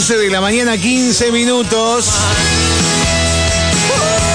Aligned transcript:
11 0.00 0.16
de 0.16 0.30
la 0.30 0.40
mañana, 0.40 0.78
15 0.78 1.30
minutos. 1.30 2.06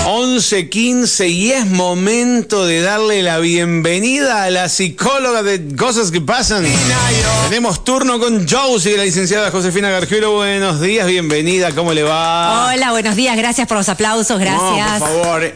11.15 0.06 1.28
y 1.28 1.54
es 1.54 1.66
momento 1.66 2.68
de 2.68 2.82
darle 2.82 3.24
la 3.24 3.40
bienvenida 3.40 4.44
a 4.44 4.52
la 4.52 4.70
psicóloga 4.70 5.42
de 5.42 5.76
Cosas 5.76 6.12
que 6.12 6.22
Pasan. 6.22 6.68
Tenemos 7.50 7.84
turno 7.84 8.20
con 8.20 8.48
Josie, 8.48 8.96
la 8.96 9.06
licenciada 9.06 9.50
Josefina 9.50 9.90
Gargiulo. 9.90 10.34
Buenos 10.34 10.82
días, 10.82 11.08
bienvenida, 11.08 11.72
¿cómo 11.72 11.94
le 11.94 12.04
va? 12.04 12.68
Hola, 12.68 12.92
buenos 12.92 13.16
días, 13.16 13.36
gracias 13.36 13.68
por 13.68 13.78
los 13.78 13.90
aplausos, 13.90 14.40
gracias. 14.40 15.00
No, 15.00 15.08
por 15.08 15.10
favor. 15.10 15.56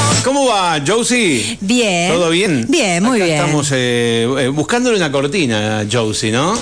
¿Cómo 0.24 0.46
va, 0.46 0.80
Josie? 0.84 1.58
Bien. 1.60 2.10
¿Todo 2.10 2.30
bien? 2.30 2.64
Bien, 2.66 3.02
muy 3.02 3.18
Acá 3.18 3.24
bien. 3.26 3.38
Estamos 3.40 3.68
eh, 3.72 4.26
eh, 4.38 4.48
buscándole 4.48 4.96
una 4.96 5.12
cortina 5.12 5.84
Josie, 5.90 6.32
¿no? 6.32 6.58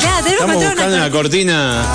Claro, 0.00 0.24
tenemos 0.24 0.26
que 0.26 0.32
Estamos 0.32 0.56
buscando 0.56 0.96
una 0.96 0.96
una 0.96 1.10
cortina. 1.12 1.92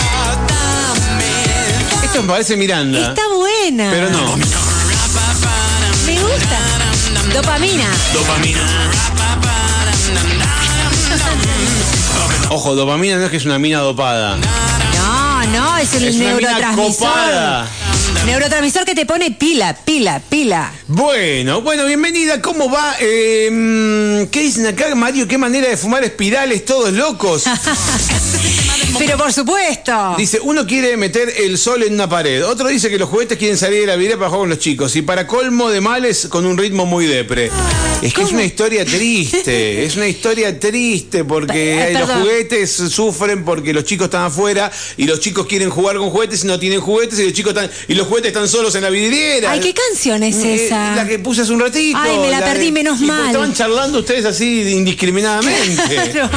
Esto 2.05 2.21
me 2.21 2.29
parece 2.29 2.55
Miranda. 2.55 3.09
Está 3.09 3.21
buena. 3.35 3.89
Pero 3.91 4.09
no. 4.09 4.37
Me 6.05 6.21
gusta. 6.21 6.57
Dopamina. 7.33 7.89
Ojo, 12.49 12.75
dopamina 12.75 13.17
no 13.17 13.25
es 13.25 13.29
que 13.29 13.38
es 13.38 13.45
una 13.45 13.59
mina 13.59 13.79
dopada. 13.79 14.38
No, 15.39 15.45
no, 15.48 15.77
es 15.77 15.93
el 15.93 16.03
Es 16.03 16.16
neurotransmisor. 16.16 17.66
Neurotransmisor 18.25 18.84
que 18.84 18.93
te 18.93 19.05
pone 19.05 19.31
pila, 19.31 19.73
pila, 19.85 20.21
pila. 20.30 20.73
Bueno, 20.88 21.61
bueno, 21.61 21.85
bienvenida. 21.85 22.41
¿Cómo 22.41 22.70
va? 22.70 22.95
Eh, 22.99 23.49
mm, 23.49 24.30
¿Qué 24.31 24.41
dicen 24.41 24.67
acá, 24.67 24.94
Mario? 24.95 25.30
¿Qué 25.30 25.38
manera 25.38 25.70
de 25.70 25.77
fumar 25.77 26.03
espirales 26.03 26.66
todos 26.66 26.91
locos? 26.91 27.45
Pero 28.97 29.17
por 29.17 29.31
supuesto. 29.31 30.16
Dice, 30.17 30.39
uno 30.41 30.66
quiere 30.66 30.97
meter 30.97 31.31
el 31.38 31.58
sol 31.58 31.83
en 31.83 31.94
una 31.94 32.09
pared, 32.09 32.45
otro 32.45 32.67
dice 32.67 32.89
que 32.89 32.97
los 32.97 33.08
juguetes 33.08 33.38
quieren 33.38 33.58
salir 33.58 33.81
de 33.81 33.88
la 33.88 33.95
vida 33.95 34.16
para 34.17 34.28
jugar 34.30 34.41
con 34.41 34.50
los 34.50 34.59
chicos, 34.59 34.95
y 34.95 35.03
para 35.03 35.25
colmo 35.28 35.69
de 35.69 35.80
males 35.80 36.28
con 36.28 36.45
un 36.45 36.58
ritmo 36.58 36.85
muy 36.85 37.06
depre. 37.06 37.52
Es 38.02 38.13
que 38.13 38.23
es 38.23 38.31
una 38.31 38.44
historia 38.44 38.83
triste, 38.85 39.85
es 39.85 39.95
una 39.95 40.08
historia 40.08 40.59
triste 40.59 41.23
porque 41.23 41.89
Eh, 41.89 41.94
los 41.94 42.09
juguetes 42.09 42.72
sufren 42.72 43.45
porque 43.45 43.73
los 43.73 43.83
chicos 43.83 44.06
están 44.06 44.23
afuera 44.23 44.72
y 44.97 45.06
los 45.06 45.19
chicos 45.19 45.28
quieren 45.33 45.69
jugar 45.69 45.97
con 45.97 46.09
juguetes 46.09 46.44
y 46.44 46.47
no 46.47 46.59
tienen 46.59 46.80
juguetes 46.81 47.19
y 47.19 47.23
los 47.25 47.33
chicos 47.33 47.53
están 47.53 47.69
y 47.88 47.94
los 47.95 48.08
juguetes 48.08 48.30
están 48.30 48.47
solos 48.47 48.73
en 48.75 48.83
la 48.83 48.89
vidriera. 48.89 49.52
Ay, 49.52 49.59
¿qué 49.59 49.73
canción 49.73 50.23
es 50.23 50.35
Eh, 50.38 50.66
esa? 50.67 50.95
La 50.95 51.08
que 51.08 51.19
puse 51.19 51.41
hace 51.41 51.52
un 51.53 51.59
ratito. 51.59 51.97
Ay, 52.02 52.17
me 52.19 52.30
la 52.31 52.39
perdí, 52.44 52.66
de- 52.66 52.72
menos 52.72 53.02
y 53.02 53.05
mal. 53.05 53.27
Estaban 53.27 53.53
charlando 53.53 54.00
ustedes 54.00 54.25
así 54.25 54.61
indiscriminadamente. 54.72 55.59
Claro. 56.09 56.30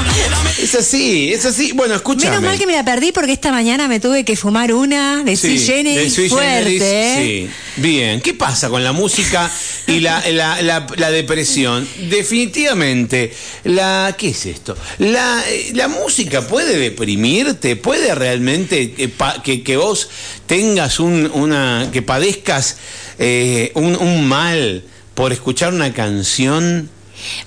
Es 0.60 0.74
así, 0.74 1.32
es 1.32 1.44
así. 1.44 1.72
Bueno, 1.72 1.94
escúchame. 1.94 2.30
Menos 2.30 2.42
mal 2.44 2.58
que 2.58 2.66
me 2.66 2.72
la 2.74 2.84
perdí 2.84 3.12
porque 3.12 3.32
esta 3.32 3.50
mañana 3.52 3.88
me 3.88 4.00
tuve 4.00 4.24
que 4.24 4.36
fumar 4.36 4.72
una 4.72 5.22
de 5.24 5.36
Sí, 5.36 5.58
generis 5.58 6.14
de 6.16 6.28
fuerte. 6.28 6.48
generis, 6.58 6.82
¿eh? 6.82 7.48
sí. 7.48 7.80
Bien, 7.80 8.20
¿qué 8.20 8.34
pasa 8.34 8.68
con 8.68 8.84
la 8.84 8.92
música 8.92 9.50
y 9.86 10.00
la, 10.00 10.22
la- 10.30 10.60
la- 10.62 10.86
la 10.96 11.10
depresión? 11.10 11.86
Definitivamente, 12.10 13.32
la 13.64 14.14
¿qué 14.18 14.28
es 14.30 14.46
esto? 14.46 14.76
La, 14.98 15.42
eh, 15.48 15.70
la 15.74 15.88
música 15.88 16.46
puede 16.46 16.76
deprimirte, 16.78 17.76
puede 17.76 18.14
realmente 18.14 18.81
que, 18.90 19.62
que- 19.62 19.76
vos 19.76 20.08
tengas 20.46 21.00
un, 21.00 21.30
una, 21.34 21.88
que 21.92 22.02
padezcas 22.02 22.76
eh, 23.18 23.72
un 23.74 24.26
mal 24.28 24.82
por 25.14 25.32
escuchar 25.32 25.72
una 25.72 25.92
canción. 25.92 26.88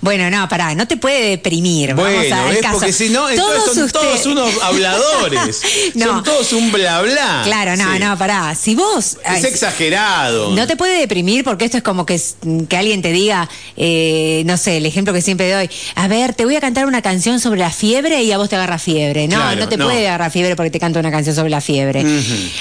Bueno, 0.01 0.29
no, 0.29 0.47
pará, 0.49 0.73
no 0.75 0.87
te 0.87 0.97
puede 0.97 1.29
deprimir. 1.29 1.93
Vamos 1.93 2.11
Bueno, 2.13 2.35
al 2.35 2.59
caso. 2.59 2.77
porque 2.79 2.93
si 2.93 3.09
no, 3.09 3.29
entonces 3.29 3.63
son 3.73 3.83
usted- 3.83 3.99
todos 3.99 4.25
unos 4.25 4.51
habladores. 4.63 5.61
No. 5.95 6.05
Son 6.07 6.23
todos 6.23 6.53
un 6.53 6.71
bla 6.71 7.01
bla. 7.01 7.41
Claro, 7.45 7.75
no, 7.77 7.93
Sí. 7.93 7.99
no, 7.99 8.17
pará. 8.17 8.53
Si 8.55 8.75
vos. 8.75 9.13
Es 9.13 9.17
ay, 9.25 9.43
exagerado. 9.45 10.51
No 10.51 10.67
te 10.67 10.75
puede 10.75 10.99
deprimir 10.99 11.43
porque 11.43 11.65
esto 11.65 11.77
es 11.77 11.83
como 11.83 12.05
que, 12.05 12.19
que 12.67 12.77
alguien 12.77 13.01
te 13.01 13.11
diga, 13.11 13.49
eh, 13.77 14.43
no 14.45 14.57
sé, 14.57 14.77
el 14.77 14.85
ejemplo 14.85 15.13
que 15.13 15.21
siempre 15.21 15.51
doy, 15.51 15.69
a 15.95 16.07
ver, 16.07 16.33
te 16.33 16.45
voy 16.45 16.55
a 16.55 16.61
cantar 16.61 16.85
una 16.85 17.01
canción 17.01 17.39
sobre 17.39 17.59
la 17.59 17.71
fiebre 17.71 18.23
y 18.23 18.31
a 18.31 18.37
vos 18.37 18.49
te 18.49 18.55
agarra 18.55 18.77
fiebre. 18.79 19.27
No, 19.27 19.37
Claro, 19.37 19.59
no 19.61 19.69
te 19.69 19.77
no. 19.77 19.85
puede 19.85 20.07
agarrar 20.07 20.31
fiebre 20.31 20.55
porque 20.55 20.71
te 20.71 20.79
canto 20.79 20.99
una 20.99 21.11
canción 21.11 21.35
sobre 21.35 21.49
la 21.49 21.61
fiebre. 21.61 22.03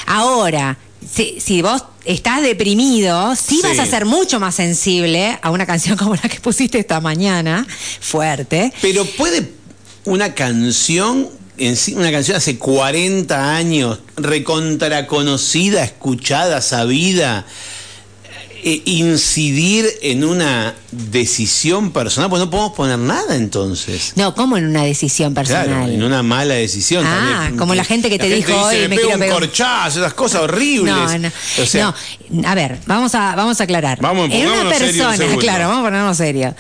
Ahora, 0.06 0.77
si, 1.10 1.41
si 1.41 1.62
vos 1.62 1.83
estás 2.04 2.42
deprimido, 2.42 3.34
sí, 3.37 3.56
Sí. 3.56 3.60
vas 3.62 3.78
a 3.78 3.87
ser 3.87 4.04
mucho 4.04 4.38
más 4.41 4.54
sensible 4.54 5.38
a 5.42 5.50
una 5.50 5.66
canción 5.66 5.97
como 5.98 6.15
la 6.15 6.22
que 6.22 6.41
pusiste 6.41 6.78
esta 6.78 7.00
mañana, 7.00 7.66
fuerte. 8.00 8.72
Pero 8.82 9.04
puede 9.04 9.50
una 10.04 10.34
canción, 10.34 11.28
una 11.94 12.10
canción 12.12 12.37
hace 12.37 12.59
40 12.59 13.56
años, 13.56 14.00
recontra 14.16 15.06
conocida, 15.06 15.82
escuchada, 15.84 16.60
sabida, 16.60 17.47
eh, 18.65 18.82
incidir 18.84 19.86
en 20.03 20.25
una 20.25 20.75
decisión 21.10 21.91
personal? 21.93 22.31
Pues 22.31 22.41
no 22.41 22.50
podemos 22.50 22.72
poner 22.72 22.99
nada 22.99 23.37
entonces. 23.37 24.12
No, 24.16 24.34
como 24.34 24.56
en 24.56 24.66
una 24.66 24.82
decisión 24.84 25.34
personal. 25.34 25.66
Claro, 25.66 25.88
en 25.88 26.03
una 26.03 26.22
mala 26.22 26.55
decisión. 26.55 27.05
Ah, 27.06 27.34
también. 27.41 27.56
como 27.59 27.75
la 27.75 27.84
gente 27.84 28.10
que 28.10 28.19
te 28.19 28.28
dijo, 28.28 28.49
dice, 28.53 28.60
"Hoy 28.60 28.77
me, 28.82 28.88
me 28.88 28.97
quiero 28.97 29.15
un 29.15 29.21
pegar 29.21 29.34
un-". 29.37 29.41
corchazo, 29.41 30.00
esas 30.00 30.15
cosas 30.15 30.43
horribles. 30.43 30.94
No, 30.94 31.19
no. 31.19 31.28
O 31.62 31.66
sea, 31.66 31.94
no, 32.31 32.49
a 32.49 32.54
ver, 32.54 32.78
vamos 32.87 33.15
a, 33.15 33.34
vamos 33.34 33.60
a 33.60 33.65
aclarar. 33.65 33.99
Vamos, 34.00 34.28
en 34.31 34.47
una 34.49 34.62
un 34.62 34.69
persona, 34.69 35.16
claro, 35.38 35.69
vamos 35.69 35.81
a 35.83 35.84
ponernos 35.88 36.16
serios. 36.16 36.54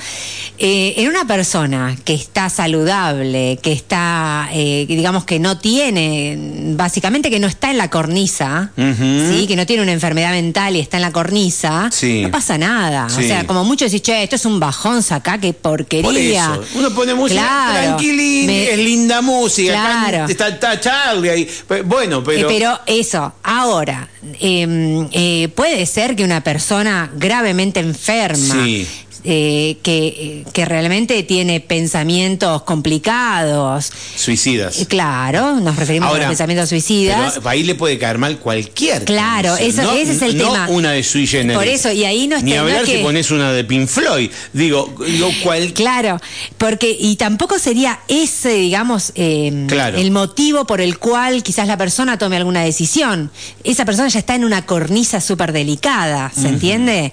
Eh, 0.56 0.94
en 0.98 1.08
una 1.08 1.26
persona 1.26 1.96
que 2.04 2.14
está 2.14 2.48
saludable, 2.48 3.58
que 3.60 3.72
está, 3.72 4.48
eh, 4.52 4.84
digamos 4.86 5.24
que 5.24 5.40
no 5.40 5.58
tiene, 5.58 6.38
básicamente 6.76 7.28
que 7.28 7.40
no 7.40 7.48
está 7.48 7.70
en 7.72 7.78
la 7.78 7.90
cornisa. 7.90 8.70
¿sí? 8.76 9.46
que 9.48 9.56
no 9.56 9.66
tiene 9.66 9.82
una 9.82 9.92
enfermedad 9.92 10.30
mental 10.30 10.76
y 10.76 10.80
está 10.80 10.96
en 10.98 11.02
la 11.02 11.12
cornisa, 11.12 11.88
Sí. 11.92 12.22
no 12.22 12.30
pasa 12.30 12.56
nada. 12.56 13.08
Sí. 13.08 13.24
O 13.24 13.26
sea, 13.26 13.46
como 13.46 13.64
mucho 13.64 13.84
decís, 13.84 14.02
che, 14.02 14.23
esto 14.24 14.36
es 14.36 14.44
un 14.44 14.58
bajón, 14.60 15.02
sacá, 15.02 15.38
qué 15.38 15.52
porquería. 15.52 16.48
Por 16.54 16.64
eso, 16.64 16.64
uno 16.78 16.90
pone 16.90 17.14
música 17.14 17.40
Claro. 17.40 17.72
tranquilín, 17.96 18.46
Me- 18.46 18.70
es 18.72 18.78
linda 18.78 19.20
música, 19.22 19.72
acá 19.72 20.08
Claro. 20.08 20.30
está, 20.30 20.48
está 20.48 20.80
Charlie 20.80 21.30
ahí. 21.30 21.48
Bueno, 21.84 22.22
pero... 22.24 22.48
Eh, 22.50 22.54
Pero 22.58 22.78
eso, 22.86 23.32
ahora, 23.42 24.08
eh, 24.40 25.06
eh, 25.12 25.48
puede 25.54 25.86
ser 25.86 26.16
que 26.16 26.24
una 26.24 26.42
persona 26.42 27.10
gravemente 27.14 27.80
enferma, 27.80 28.54
Sí. 28.64 28.86
Eh, 29.22 29.76
que, 29.82 30.44
que 30.52 30.64
realmente 30.64 31.22
tiene 31.22 31.60
pensamientos 31.60 32.62
complicados, 32.62 33.92
Suicidas. 34.16 34.80
eh, 34.80 34.86
claro, 34.86 35.60
nos 35.60 35.76
referimos 35.76 36.12
a 36.14 36.18
los 36.18 36.26
pensamientos 36.26 36.68
suicidas. 36.68 37.34
Pero 37.34 37.48
ahí 37.48 37.62
le 37.62 37.74
puede 37.74 37.98
caer 37.98 38.18
mal 38.18 38.38
cualquier 38.38 39.04
Claro, 39.04 39.56
eso- 39.56 39.82
no- 39.82 39.92
ese 39.92 40.12
es 40.12 40.22
el 40.22 40.36
no 40.36 40.44
tema. 40.52 40.68
una 40.68 40.92
de 40.92 41.02
sui 41.02 41.26
generis. 41.26 41.56
Por 41.58 41.66
eso, 41.68 41.90
y 41.92 42.04
ahí 42.04 42.26
no 42.26 42.40
Ni 42.40 42.52
está- 42.52 42.62
no 42.62 42.68
hablar 42.68 42.86
si 42.86 42.98
pones 42.98 43.30
una 43.30 43.52
de 43.52 43.64
Pink 43.64 43.88
Floyd. 43.88 44.30
Digo, 44.52 44.94
digo 45.06 45.30
cual... 45.42 45.72
Claro, 45.72 46.20
porque 46.58 46.96
y 46.98 47.16
tampoco 47.16 47.58
sería 47.58 48.00
ese, 48.08 48.50
digamos, 48.54 49.12
eh, 49.14 49.64
Claro. 49.68 49.98
el 49.98 50.10
motivo 50.10 50.66
por 50.66 50.80
el 50.80 50.98
cual 50.98 51.42
quizás 51.42 51.66
la 51.68 51.76
persona 51.76 52.18
tome 52.18 52.36
alguna 52.36 52.62
decisión. 52.62 53.30
Esa 53.64 53.84
persona 53.84 54.08
ya 54.08 54.18
está 54.18 54.34
en 54.34 54.44
una 54.44 54.66
cornisa 54.66 55.20
súper 55.20 55.52
delicada, 55.52 56.30
¿se 56.34 56.48
entiende? 56.48 57.12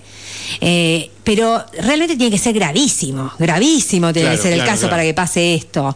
Eh, 0.59 1.09
pero 1.23 1.63
realmente 1.79 2.15
tiene 2.15 2.31
que 2.31 2.41
ser 2.41 2.53
gravísimo, 2.53 3.31
gravísimo 3.37 4.11
tiene 4.11 4.29
Claro, 4.29 4.37
que 4.37 4.43
ser 4.43 4.53
el 4.53 4.59
claro, 4.59 4.71
caso 4.71 4.79
claro. 4.81 4.91
para 4.93 5.03
que 5.03 5.13
pase 5.13 5.53
esto. 5.55 5.95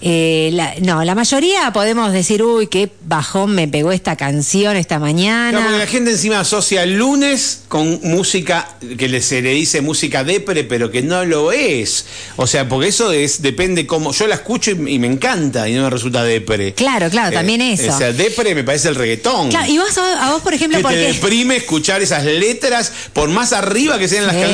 Eh, 0.00 0.50
la- 0.52 0.74
no, 0.80 1.04
la 1.04 1.14
mayoría 1.14 1.72
podemos 1.72 2.12
decir, 2.12 2.42
uy, 2.42 2.66
qué 2.66 2.90
bajón 3.04 3.54
me 3.54 3.68
pegó 3.68 3.92
esta 3.92 4.16
canción 4.16 4.76
esta 4.76 4.98
mañana. 4.98 5.60
Porque 5.62 5.78
la 5.78 5.86
gente 5.86 6.10
encima 6.12 6.40
asocia 6.40 6.82
el 6.82 6.96
lunes 6.96 7.62
con 7.68 8.00
música 8.02 8.68
que 8.98 9.08
le- 9.08 9.22
se 9.22 9.42
le 9.42 9.50
dice 9.52 9.80
música 9.80 10.24
depre, 10.24 10.64
pero 10.64 10.90
que 10.90 11.02
no 11.02 11.24
lo 11.24 11.52
es. 11.52 12.06
O 12.36 12.46
sea, 12.46 12.68
porque 12.68 12.88
eso 12.88 13.12
es 13.12 13.42
depende 13.42 13.86
cómo. 13.86 14.12
Yo 14.12 14.26
la 14.26 14.36
escucho 14.36 14.70
y, 14.70 14.94
y 14.94 14.98
me 14.98 15.06
encanta 15.06 15.68
y 15.68 15.74
no 15.74 15.82
me 15.84 15.90
resulta 15.90 16.22
depre. 16.24 16.74
Claro, 16.74 17.10
claro, 17.10 17.32
también 17.32 17.60
eso. 17.60 17.92
O 17.92 17.98
sea, 17.98 18.12
depre 18.12 18.54
me 18.54 18.64
parece 18.64 18.88
el 18.88 18.94
reggaetón. 18.94 19.50
Claro, 19.50 19.70
y 19.72 19.78
vos, 19.78 19.96
a 19.98 20.30
vos, 20.32 20.42
por 20.42 20.54
ejemplo, 20.54 20.78
que 20.78 20.82
te 20.82 20.88
porque... 20.88 21.12
deprime 21.12 21.56
escuchar 21.56 22.02
esas 22.02 22.24
letras, 22.24 22.92
por 23.12 23.28
más 23.28 23.52
arriba 23.52 23.98
que 23.98 24.08
sean 24.08 24.26
las 24.26 24.34
Sí, 24.34 24.40
canciones. 24.40 24.51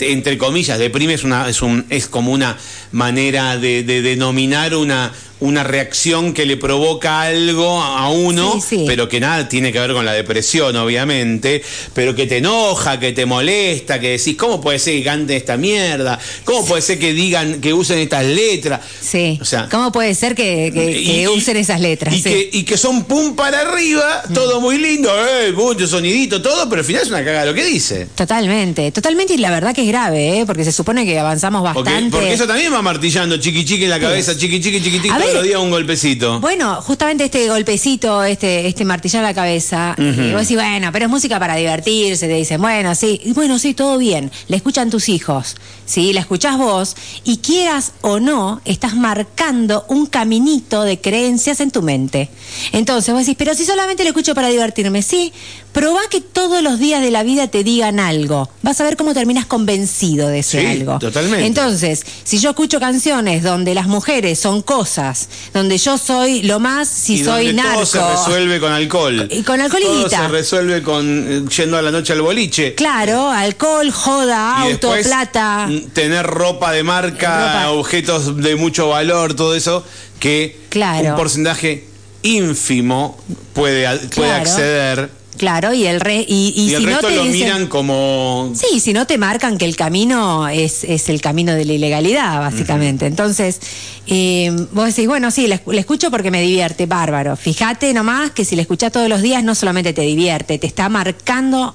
Entre 0.00 0.36
comillas, 0.36 0.80
deprime 0.80 1.14
es, 1.14 1.22
una, 1.22 1.48
es, 1.48 1.62
un, 1.62 1.86
es 1.88 2.08
como 2.08 2.32
una 2.32 2.56
manera 2.90 3.56
de, 3.56 3.84
de 3.84 4.02
denominar 4.02 4.74
una, 4.74 5.12
una 5.42 5.62
reacción 5.64 6.32
que 6.34 6.46
le 6.46 6.56
provoca 6.56 7.22
algo 7.22 7.82
a 7.82 8.08
uno, 8.10 8.54
Sí, 8.60 8.76
sí. 8.78 8.84
pero 8.86 9.08
que 9.08 9.20
nada 9.20 9.48
tiene 9.48 9.72
que 9.72 9.78
ver 9.80 9.92
con 9.92 10.04
la 10.04 10.12
depresión, 10.12 10.74
obviamente, 10.76 11.62
pero 11.94 12.14
que 12.14 12.26
te 12.26 12.38
enoja, 12.38 12.98
que 12.98 13.12
te 13.12 13.26
molesta, 13.26 14.00
que 14.00 14.10
decís, 14.18 14.36
¿cómo 14.36 14.60
puede 14.60 14.78
ser 14.78 14.94
que 14.98 15.04
canten 15.04 15.36
esta 15.36 15.56
mierda? 15.56 16.18
¿Cómo 16.44 16.64
puede 16.64 16.82
ser 16.82 16.98
que 16.98 17.12
digan, 17.12 17.60
que 17.60 17.72
usen 17.74 17.98
estas 17.98 18.24
letras? 18.24 18.80
Sí. 19.00 19.38
O 19.40 19.44
sea, 19.44 19.68
¿Cómo 19.70 19.92
puede 19.92 20.14
ser 20.14 20.34
que, 20.34 20.70
que- 20.72 20.90
y- 21.00 21.04
que 21.06 21.22
y- 21.22 21.28
usen 21.28 21.56
esas 21.56 21.80
letras? 21.80 22.14
Y, 22.14 22.18
Sí. 22.18 22.22
que, 22.24 22.50
y 22.52 22.62
que 22.64 22.76
son 22.76 23.04
pum 23.04 23.34
para 23.36 23.60
arriba, 23.62 24.22
todo 24.32 24.60
muy 24.60 24.78
lindo, 24.78 25.10
eh, 25.12 25.52
mucho 25.52 25.86
sonidito, 25.86 26.40
todo, 26.40 26.68
pero 26.68 26.80
al 26.80 26.86
final 26.86 27.02
es 27.02 27.08
una 27.08 27.24
cagada 27.24 27.46
lo 27.46 27.54
que 27.54 27.64
dice. 27.64 28.06
Totalmente, 28.14 28.90
totalmente, 28.92 29.34
y 29.34 29.38
la 29.38 29.50
verdad 29.50 29.74
que 29.74 29.82
es 29.82 29.88
grave, 29.88 30.38
¿eh? 30.40 30.46
porque 30.46 30.64
se 30.64 30.72
supone 30.72 31.04
que 31.04 31.18
avanzamos 31.18 31.62
bastante. 31.62 32.10
porque 32.10 32.32
eso 32.32 32.46
también 32.46 32.72
va 32.72 32.80
martillando 32.82 33.36
chiqui 33.36 33.64
chiqui 33.64 33.84
en 33.84 33.90
la 33.90 34.00
cabeza, 34.00 34.36
chiqui 34.36 34.60
chiqui 34.60 34.80
chiqui 34.80 34.98
chiqui 35.00 35.08
a 35.10 35.18
los 35.34 35.42
días 35.44 35.60
un 35.60 35.70
golpecito. 35.70 36.40
Bueno, 36.40 36.80
justamente 36.82 37.24
este 37.24 37.48
golpecito, 37.48 38.22
este, 38.24 38.66
este 38.66 38.84
martillar 38.84 39.24
a 39.24 39.28
la 39.28 39.34
cabeza, 39.34 39.94
y 39.98 40.32
vos 40.32 40.42
decís, 40.42 40.56
bueno, 40.56 40.90
pero 40.92 41.06
es 41.06 41.10
música 41.10 41.38
para 41.38 41.56
divertirse, 41.56 42.26
te 42.26 42.34
dicen, 42.34 42.60
bueno, 42.60 42.94
sí, 42.94 43.20
y 43.24 43.32
bueno, 43.32 43.58
sí, 43.58 43.74
todo 43.74 43.98
bien, 43.98 44.30
la 44.48 44.56
escuchan 44.56 44.90
tus 44.90 45.08
hijos, 45.08 45.56
¿sí? 45.84 46.12
La 46.12 46.20
escuchás 46.20 46.58
vos, 46.58 46.96
y 47.24 47.38
quieras 47.38 47.92
o 48.00 48.20
no, 48.20 48.60
estás 48.64 48.94
marcando 48.94 49.84
un 49.88 50.06
caminito 50.06 50.82
de 50.82 51.00
creencias 51.00 51.60
en 51.60 51.70
tu 51.70 51.82
mente. 51.82 52.28
Entonces 52.72 53.12
vos 53.12 53.24
decís, 53.24 53.36
pero 53.38 53.54
si 53.54 53.64
solamente 53.64 54.02
la 54.02 54.10
escucho 54.10 54.34
para 54.34 54.48
divertirme, 54.48 55.02
sí, 55.02 55.32
probá 55.72 56.00
que 56.10 56.20
todos 56.20 56.62
los 56.62 56.78
días 56.78 57.00
de 57.00 57.10
la 57.10 57.22
vida 57.22 57.48
te 57.48 57.64
digan 57.64 57.98
algo, 57.98 58.48
vas 58.62 58.80
a 58.80 58.84
ver 58.84 58.96
cómo 58.96 59.14
terminas 59.14 59.46
convencido 59.46 60.28
de 60.28 60.40
ese 60.40 60.60
Sí, 60.60 60.66
algo. 60.66 60.98
totalmente. 60.98 61.46
Entonces, 61.46 62.04
si 62.24 62.38
yo 62.38 62.50
escucho 62.50 62.78
canciones 62.78 63.42
donde 63.42 63.74
las 63.74 63.86
mujeres 63.86 64.38
son 64.38 64.60
cosas, 64.62 65.28
donde 65.54 65.78
yo 65.78 65.96
soy 65.98 66.42
lo 66.42 66.60
más 66.60 66.88
si 66.88 67.14
y 67.14 67.24
soy 67.24 67.46
donde 67.46 67.62
narco. 67.62 67.72
Todo 67.74 67.86
se 67.86 68.00
resuelve 68.00 68.60
con 68.60 68.72
alcohol. 68.72 69.28
Y 69.30 69.42
con 69.42 69.60
alcohol 69.60 69.80
y 69.82 69.86
Todo 69.86 70.04
guita. 70.04 70.18
se 70.22 70.28
resuelve 70.28 70.82
con 70.82 71.26
eh, 71.28 71.44
yendo 71.56 71.78
a 71.78 71.82
la 71.82 71.90
noche 71.90 72.12
al 72.12 72.20
boliche. 72.22 72.74
Claro, 72.74 73.30
alcohol, 73.30 73.90
joda, 73.90 74.56
y 74.68 74.72
auto, 74.72 74.92
después, 74.92 75.06
plata. 75.06 75.68
Tener 75.94 76.26
ropa 76.26 76.72
de 76.72 76.82
marca, 76.82 77.62
Ropa. 77.62 77.70
objetos 77.70 78.36
de 78.36 78.56
mucho 78.56 78.88
valor, 78.88 79.34
todo 79.34 79.54
eso, 79.54 79.84
que 80.20 80.60
Claro. 80.68 81.10
un 81.10 81.16
porcentaje 81.16 81.86
ínfimo 82.22 83.18
puede, 83.54 83.86
a- 83.86 83.92
puede 83.96 84.08
Claro. 84.10 84.34
acceder. 84.42 85.21
Claro, 85.38 85.72
y 85.72 85.86
el 85.86 86.00
re, 86.00 86.24
y, 86.28 86.52
y 86.54 86.70
Y, 86.70 86.74
el 86.74 86.80
si 86.82 86.86
resto 86.86 87.02
no 87.02 87.08
te 87.08 87.16
lo 87.16 87.22
dicen- 87.24 87.32
miran 87.32 87.66
como 87.66 88.52
Sí, 88.54 88.80
si 88.80 88.92
no 88.92 89.06
te 89.06 89.16
marcan 89.18 89.56
que 89.58 89.64
el 89.64 89.76
camino 89.76 90.46
es, 90.48 90.84
es 90.84 91.08
el 91.08 91.20
camino 91.20 91.52
de 91.54 91.64
la 91.64 91.72
ilegalidad, 91.72 92.38
básicamente. 92.40 93.06
Entonces, 93.06 93.58
eh, 94.06 94.50
vos 94.72 94.86
decís, 94.86 95.06
bueno, 95.08 95.30
sí, 95.30 95.46
la, 95.46 95.60
la 95.66 95.80
escucho 95.80 96.10
porque 96.10 96.30
me 96.30 96.42
divierte, 96.42 96.86
bárbaro. 96.86 97.34
Fíjate 97.36 97.92
nomás 97.94 98.30
que 98.32 98.44
si 98.44 98.56
la 98.56 98.62
escuchás 98.62 98.92
todos 98.92 99.08
los 99.08 99.22
días, 99.22 99.42
no 99.42 99.54
solamente 99.54 99.92
te 99.92 100.02
divierte, 100.02 100.58
te 100.58 100.66
está 100.66 100.88
marcando 100.90 101.74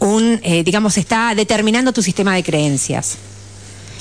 un, 0.00 0.40
eh, 0.42 0.64
digamos, 0.64 0.98
está 0.98 1.34
determinando 1.34 1.92
tu 1.92 2.02
sistema 2.02 2.34
de 2.34 2.42
creencias. 2.42 3.16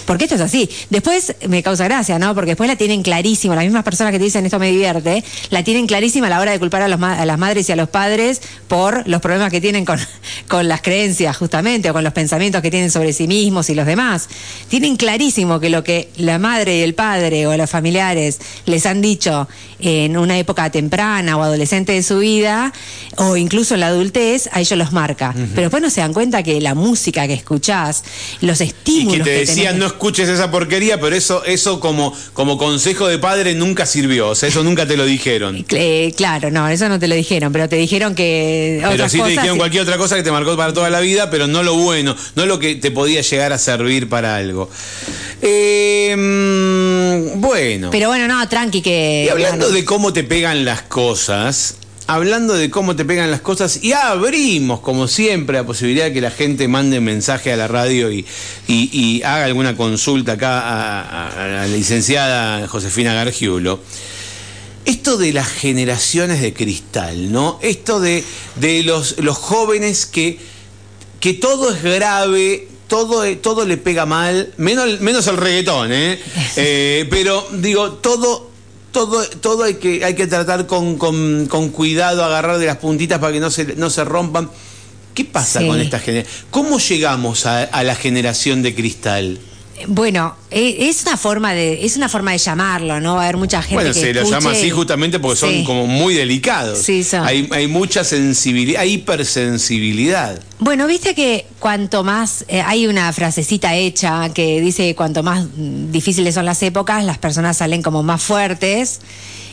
Porque 0.10 0.24
esto 0.24 0.34
es 0.34 0.42
así. 0.42 0.68
Después 0.90 1.36
me 1.48 1.62
causa 1.62 1.84
gracia, 1.84 2.18
¿no? 2.18 2.34
Porque 2.34 2.50
después 2.50 2.68
la 2.68 2.76
tienen 2.76 3.04
clarísimo. 3.04 3.54
Las 3.54 3.64
mismas 3.64 3.84
personas 3.84 4.12
que 4.12 4.18
te 4.18 4.24
dicen 4.24 4.44
esto 4.44 4.58
me 4.58 4.72
divierte, 4.72 5.24
la 5.52 5.64
tienen 5.64 5.86
clarísima 5.86 6.26
a 6.26 6.32
la 6.32 6.40
hora 6.40 6.52
de 6.52 6.58
culpar 6.58 6.82
a, 6.82 6.86
a 6.86 7.26
las 7.28 7.38
madres 7.38 7.70
y 7.70 7.74
a 7.74 7.76
los 7.76 7.90
padres 7.90 8.42
por 8.68 9.08
los 9.08 9.22
problemas 9.22 9.52
que 9.52 9.62
tienen 9.62 9.86
con, 9.86 10.00
con 10.48 10.68
las 10.68 10.82
creencias, 10.82 11.38
justamente, 11.38 11.92
o 11.92 11.94
con 11.94 12.04
los 12.04 12.12
pensamientos 12.12 12.64
que 12.64 12.72
tienen 12.72 12.90
sobre 12.90 13.14
sí 13.14 13.28
mismos 13.28 13.70
y 13.70 13.76
los 13.76 13.86
demás. 13.86 14.30
Tienen 14.68 14.98
clarísimo 14.98 15.60
que 15.60 15.70
lo 15.70 15.84
que 15.84 16.10
la 16.18 16.40
madre 16.40 16.78
y 16.78 16.82
el 16.82 16.96
padre 16.96 17.46
o 17.46 17.56
los 17.56 17.70
familiares 17.70 18.40
les 18.66 18.88
han 18.88 19.04
dicho 19.04 19.48
en 19.80 20.18
una 20.18 20.38
época 20.38 20.70
temprana 20.70 21.38
o 21.38 21.44
adolescente 21.44 21.94
de 21.94 22.04
su 22.04 22.20
vida, 22.20 22.74
o 23.18 23.38
incluso 23.38 23.74
en 23.76 23.82
la 23.82 23.88
adultez, 23.88 24.50
a 24.52 24.60
ellos 24.60 24.78
los 24.78 24.92
marca. 24.92 25.34
Pero 25.34 25.62
después 25.62 25.82
no 25.82 25.90
se 25.90 26.02
dan 26.02 26.14
cuenta 26.14 26.44
que 26.44 26.60
la 26.62 26.76
música 26.76 27.28
que 27.28 27.34
escuchás, 27.34 28.04
los 28.42 28.62
y 28.62 28.66
estímulos 28.66 29.18
que 29.18 29.24
te 29.24 29.30
decían 29.40 29.80
no 29.80 29.86
escuches 29.86 30.28
esa 30.30 30.52
porquería, 30.52 31.00
pero 31.00 31.16
eso 31.16 31.44
eso 31.46 31.80
como 31.80 32.14
como 32.34 32.58
consejo 32.58 33.08
de 33.08 33.18
padre 33.20 33.56
nunca 33.56 33.86
sirvió, 33.86 34.30
o 34.30 34.36
sea, 34.36 34.50
eso 34.50 34.64
nunca 34.64 34.86
te 34.88 34.98
lo 34.98 35.06
dijeron. 35.06 35.66
Eh, 35.82 36.14
claro, 36.18 36.52
no, 36.52 36.68
eso 36.68 36.90
no 36.90 37.00
te 37.00 37.08
lo 37.08 37.16
dijeron, 37.16 37.54
pero 37.54 37.70
te 37.70 37.78
dijeron 37.78 38.14
que 38.14 38.80
Pero 38.82 38.94
otras 38.94 39.12
sí 39.12 39.22
te 39.22 39.30
dijeron 39.30 39.56
y- 39.56 39.60
cualquier 39.60 39.84
otra 39.84 39.98
cosa 39.98 40.16
que 40.18 40.24
te 40.24 40.32
marcó 40.32 40.58
para 40.58 40.74
toda 40.74 40.90
la 40.90 41.00
vida, 41.00 41.30
pero 41.30 41.48
no 41.48 41.64
lo 41.64 41.76
bueno, 41.76 42.16
no 42.36 42.46
lo 42.46 42.60
que 42.60 42.76
te 42.76 42.92
podía 42.92 43.22
llegar 43.22 43.54
a 43.54 43.58
servir 43.58 44.10
para 44.10 44.36
algo. 44.36 44.70
Eh, 45.42 46.16
mm, 46.18 47.40
bueno. 47.40 47.90
Pero 47.92 48.10
bueno, 48.10 48.28
no, 48.28 48.48
tranqui 48.50 48.82
que... 48.82 49.24
Y 49.26 49.30
hablando 49.30 49.69
de 49.72 49.86
cómo 49.86 50.14
te 50.14 50.24
pegan 50.24 50.66
las 50.66 50.82
cosas, 50.84 51.76
hablando 52.08 52.54
de 52.56 52.70
cómo 52.70 52.96
te 52.96 53.06
pegan 53.06 53.30
las 53.32 53.42
cosas, 53.42 53.84
y 53.84 53.94
abrimos, 53.94 54.80
como 54.80 55.08
siempre, 55.08 55.58
la 55.58 55.66
posibilidad 55.66 56.06
de 56.06 56.14
que 56.14 56.22
la 56.22 56.32
gente 56.32 56.68
mande 56.68 57.00
mensaje 57.00 57.54
a 57.54 57.58
la 57.58 57.68
radio 57.68 58.12
y, 58.12 58.26
y- 58.68 58.90
y 58.92 59.24
haga 59.24 59.46
alguna 59.46 59.76
consulta 59.78 60.34
acá 60.34 60.60
a, 60.60 61.02
a- 61.28 61.44
a 61.44 61.48
la 61.48 61.68
licenciada 61.68 62.68
Josefina 62.68 63.14
Gargiulo. 63.14 63.80
Esto 64.86 65.18
de 65.18 65.34
las 65.34 65.48
generaciones 65.48 66.42
de 66.42 66.54
cristal, 66.54 67.32
¿no? 67.32 67.60
Esto 67.62 68.00
de, 68.00 68.24
de 68.56 68.82
los, 68.84 69.20
los 69.20 69.38
jóvenes 69.38 70.06
que, 70.08 70.40
que 71.20 71.34
todo 71.34 71.72
es 71.72 71.84
grave, 71.84 72.68
todo, 72.88 73.24
todo 73.38 73.66
le 73.66 73.78
pega 73.78 74.08
mal, 74.08 74.52
menos, 74.58 75.00
menos 75.02 75.28
el 75.28 75.38
reggaetón, 75.38 75.92
¿eh? 75.94 76.20
Eh, 76.56 77.06
pero 77.12 77.48
digo, 77.54 77.92
todo, 77.94 78.49
todo, 78.92 79.24
todo 79.42 79.64
hay 79.64 79.76
que, 79.76 80.04
hay 80.04 80.16
que 80.16 80.28
tratar 80.28 80.66
con, 80.68 80.98
con- 80.98 81.48
con 81.48 81.70
cuidado, 81.70 82.24
agarrar 82.24 82.58
de 82.58 82.66
las 82.66 82.78
puntitas 82.78 83.20
para 83.20 83.32
que 83.34 83.40
no 83.40 83.50
se, 83.52 83.76
no 83.76 83.90
se 83.90 84.04
rompan. 84.04 84.50
¿Qué 85.14 85.26
pasa 85.26 85.60
Sí. 85.60 85.68
con 85.68 85.80
esta 85.82 86.00
generación? 86.00 86.46
¿Cómo 86.52 86.80
llegamos 86.80 87.46
a, 87.46 87.64
a 87.64 87.84
la 87.84 87.96
generación 87.96 88.62
de 88.62 88.74
cristal? 88.76 89.40
Bueno, 89.88 90.36
eh, 90.52 90.76
es 90.90 91.04
una 91.04 91.16
forma 91.18 91.54
de 91.54 91.86
es 91.86 91.96
una 91.96 92.10
forma 92.10 92.32
de 92.32 92.38
llamarlo, 92.38 93.00
¿no? 93.00 93.16
Va 93.16 93.22
a 93.22 93.24
haber 93.26 93.38
mucha 93.38 93.62
gente 93.62 93.76
Bueno, 93.76 93.94
que 93.94 94.00
se 94.00 94.14
lo 94.14 94.24
llama 94.30 94.52
así 94.52 94.70
justamente 94.70 95.20
porque 95.20 95.38
son 95.40 95.50
Sí. 95.52 95.64
como 95.64 95.88
muy 95.88 96.14
delicados. 96.14 96.80
Sí, 96.80 97.04
son. 97.04 97.26
Hay, 97.26 97.48
hay 97.52 97.68
mucha 97.68 98.04
sensibilidad, 98.04 98.82
hay 98.82 98.94
hipersensibilidad. 98.94 100.40
Bueno, 100.60 100.88
viste 100.88 101.16
que 101.16 101.46
cuanto 101.60 102.04
más 102.04 102.46
eh, 102.48 102.62
hay 102.62 102.88
una 102.88 103.12
frasecita 103.14 103.76
hecha 103.76 104.30
que 104.34 104.60
dice 104.62 104.84
que 104.84 104.96
cuanto 104.96 105.24
más 105.24 105.48
difíciles 105.56 106.36
son 106.36 106.46
las 106.46 106.62
épocas, 106.64 107.04
las 107.04 107.18
personas 107.18 107.58
salen 107.58 107.82
como 107.82 108.04
más 108.04 108.22
fuertes 108.22 109.00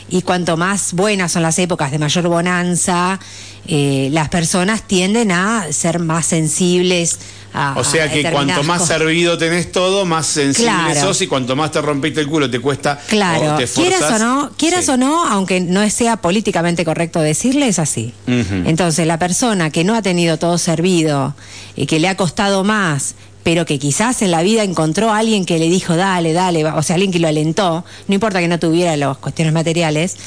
y 0.09 0.21
cuanto 0.21 0.55
más 0.57 0.93
buenas 0.93 1.31
son 1.33 1.43
las 1.43 1.59
épocas 1.59 1.91
de 1.91 1.99
mayor 1.99 2.27
bonanza, 2.27 3.19
eh, 3.67 4.09
las 4.11 4.29
personas 4.29 4.87
tienden 4.87 5.31
a 5.31 5.67
ser 5.71 5.99
más 5.99 6.25
sensibles 6.25 7.19
a 7.57 7.73
O 7.79 7.83
sea 7.83 8.05
a 8.05 8.09
que 8.11 8.23
cuanto 8.31 8.63
más 8.63 8.81
cosas. 8.81 8.97
servido 8.99 9.37
tenés 9.37 9.71
todo, 9.71 10.05
más 10.05 10.27
sensible 10.27 10.71
Claro. 10.71 11.01
sos 11.01 11.21
y 11.21 11.27
cuanto 11.27 11.55
más 11.55 11.71
te 11.71 11.81
rompiste 11.81 12.21
el 12.21 12.27
culo 12.27 12.49
te 12.49 12.59
cuesta 12.59 12.99
Claro, 13.07 13.55
o 13.55 13.57
te 13.57 13.65
quieras 13.65 14.01
o 14.11 14.19
no, 14.19 14.51
quieras 14.57 14.85
Sí. 14.85 14.91
o 14.91 14.97
no, 14.97 15.25
aunque 15.25 15.59
no 15.59 15.87
sea 15.89 16.17
políticamente 16.17 16.85
correcto 16.85 17.19
decirle, 17.21 17.67
es 17.67 17.79
así. 17.79 18.13
Entonces, 18.27 19.07
la 19.07 19.17
persona 19.19 19.69
que 19.69 19.83
no 19.83 19.95
ha 19.95 20.01
tenido 20.01 20.37
todo 20.37 20.57
servido 20.57 21.35
y 21.75 21.85
que 21.87 21.99
le 21.99 22.07
ha 22.09 22.15
costado 22.15 22.63
más, 22.63 23.15
pero 23.47 23.65
que 23.65 23.79
quizás 23.79 24.21
en 24.23 24.31
la 24.31 24.41
vida 24.41 24.63
encontró 24.63 25.09
a 25.09 25.19
alguien 25.19 25.45
que 25.45 25.57
le 25.57 25.69
dijo, 25.69 25.95
dale, 25.95 26.33
dale, 26.33 26.65
va", 26.65 26.75
o 26.75 26.83
sea, 26.83 26.95
alguien 26.95 27.13
que 27.13 27.19
lo 27.19 27.29
alentó, 27.29 27.85
no 28.09 28.13
importa 28.13 28.41
que 28.41 28.49
no 28.49 28.59
tuviera 28.59 28.97
las 28.97 29.15
cuestiones 29.19 29.53
materiales, 29.53 30.17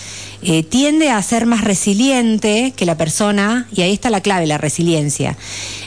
eh, 0.41 0.63
tiende 0.63 1.11
a 1.11 1.23
ser 1.23 1.45
más 1.45 1.63
resiliente 1.63 2.73
que 2.75 2.87
la 2.87 2.97
persona, 2.97 3.69
y 3.77 3.83
ahí 3.83 3.93
está 3.93 4.09
la 4.09 4.23
clave, 4.23 4.47
la 4.47 4.57
resiliencia, 4.57 5.37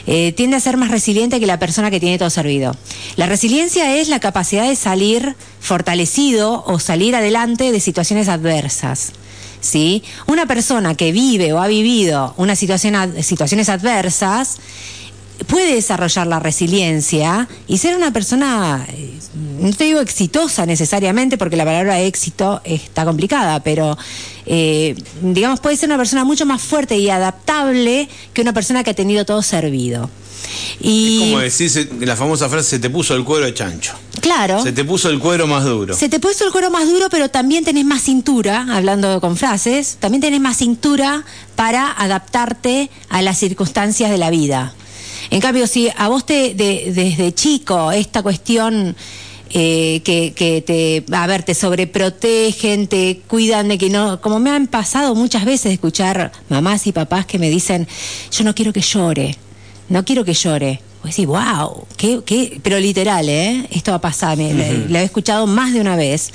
eh, 0.06 0.32
tiende 0.38 0.58
a 0.58 0.60
ser 0.60 0.78
más 0.78 0.92
resiliente 0.92 1.40
que 1.40 1.48
la 1.48 1.58
persona 1.58 1.90
que 1.90 2.00
tiene 2.00 2.20
todo 2.20 2.30
servido. 2.30 2.76
La 3.16 3.26
resiliencia 3.26 3.98
es 3.98 4.10
la 4.10 4.20
capacidad 4.20 4.70
de 4.70 4.76
salir 4.76 5.36
fortalecido 5.60 6.64
o 6.68 6.78
salir 6.78 7.16
adelante 7.16 7.72
de 7.72 7.80
situaciones 7.80 8.30
adversas. 8.30 9.12
¿sí? 9.60 10.04
Una 10.28 10.46
persona 10.46 10.94
que 10.94 11.12
vive 11.12 11.52
o 11.52 11.60
ha 11.60 11.68
vivido 11.68 12.36
una 12.38 12.56
situación 12.56 13.24
situaciones 13.24 13.70
adversas 13.70 14.60
puede 15.48 15.76
desarrollar 15.76 16.28
la 16.28 16.40
resiliencia 16.40 17.48
y 17.68 17.78
ser 17.78 17.96
una 17.96 18.12
persona, 18.12 18.86
eh, 18.90 19.14
no 19.60 19.72
te 19.74 19.86
digo 19.86 20.00
exitosa 20.00 20.66
necesariamente, 20.66 21.38
porque 21.38 21.56
la 21.56 21.66
palabra 21.66 22.00
éxito 22.02 22.62
está 22.64 23.06
complicada, 23.06 23.62
pero 23.62 23.98
eh, 24.46 24.96
digamos 25.22 25.60
puede 25.60 25.78
ser 25.78 25.90
una 25.90 25.98
persona 25.98 26.24
mucho 26.24 26.46
más 26.46 26.62
fuerte 26.62 26.98
y 26.98 27.10
adaptable 27.10 28.10
que 28.34 28.42
una 28.42 28.54
persona 28.54 28.84
que 28.84 28.92
ha 28.92 28.96
tenido 28.96 29.26
todo 29.26 29.42
servido. 29.42 30.10
Y 30.82 31.20
Como 31.20 31.40
decís 31.40 31.76
eh, 31.78 31.90
la 32.02 32.16
famosa 32.16 32.50
frase, 32.50 32.72
se 32.72 32.80
te 32.80 32.90
puso 32.90 33.16
el 33.16 33.24
cuero 33.24 33.46
de 33.46 33.54
chancho. 33.54 33.94
claro. 34.22 34.62
Se 34.62 34.74
te 34.74 34.84
puso 34.84 35.10
el 35.10 35.20
cuero 35.20 35.48
más 35.48 35.64
duro. 35.64 35.96
Se 35.96 36.10
te 36.10 36.20
puso 36.20 36.46
el 36.46 36.52
cuero 36.52 36.70
más 36.70 36.88
duro, 36.88 37.08
pero 37.10 37.30
también 37.30 37.64
tenés 37.64 37.86
más 37.86 38.02
cintura, 38.04 38.68
hablando 38.70 39.22
con 39.22 39.38
frases, 39.38 39.98
también 40.00 40.22
tenés 40.22 40.42
más 40.42 40.58
cintura 40.58 41.24
para 41.56 41.92
adaptarte 41.92 42.90
a 43.10 43.22
las 43.22 43.38
circunstancias 43.40 44.12
de 44.12 44.18
la 44.18 44.30
vida. 44.30 44.74
En 45.30 45.40
cambio, 45.42 45.68
si 45.68 45.90
a 45.96 46.08
vos 46.10 46.26
te, 46.26 46.54
de- 46.54 46.92
desde 46.94 47.34
chico 47.34 47.92
esta 47.92 48.22
cuestión 48.24 48.96
eh, 49.50 50.02
que, 50.04 50.34
que 50.34 50.62
te, 50.62 51.04
a 51.16 51.28
ver, 51.28 51.44
te 51.44 51.54
sobreprotegen, 51.54 52.88
te 52.88 53.22
cuidan 53.28 53.68
de 53.68 53.78
que 53.78 53.90
no, 53.90 54.20
como 54.22 54.40
me 54.40 54.50
han 54.50 54.68
pasado 54.68 55.16
muchas 55.16 55.46
veces 55.46 55.66
de 55.66 55.74
escuchar 55.74 56.32
mamás 56.50 56.88
y 56.88 56.92
papás 56.92 57.26
que 57.26 57.40
me 57.40 57.50
dicen, 57.50 57.88
yo 58.32 58.44
no 58.44 58.54
quiero 58.56 58.74
que 58.74 58.82
llore, 58.82 59.36
no 59.90 60.04
quiero 60.06 60.24
que 60.26 60.34
llore. 60.34 60.82
Pues 61.04 61.16
sí, 61.16 61.26
wow, 61.26 61.86
qué, 61.98 62.22
qué, 62.26 62.62
pero 62.64 62.80
literal, 62.80 63.28
¿eh? 63.28 63.68
Esto 63.72 63.92
va 63.92 63.98
a 63.98 64.02
pasar, 64.02 64.38
me, 64.38 64.54
lo- 64.54 64.88
lo 64.88 65.00
he 65.00 65.04
escuchado 65.04 65.46
más 65.46 65.74
de 65.74 65.82
una 65.82 65.98
vez. 65.98 66.32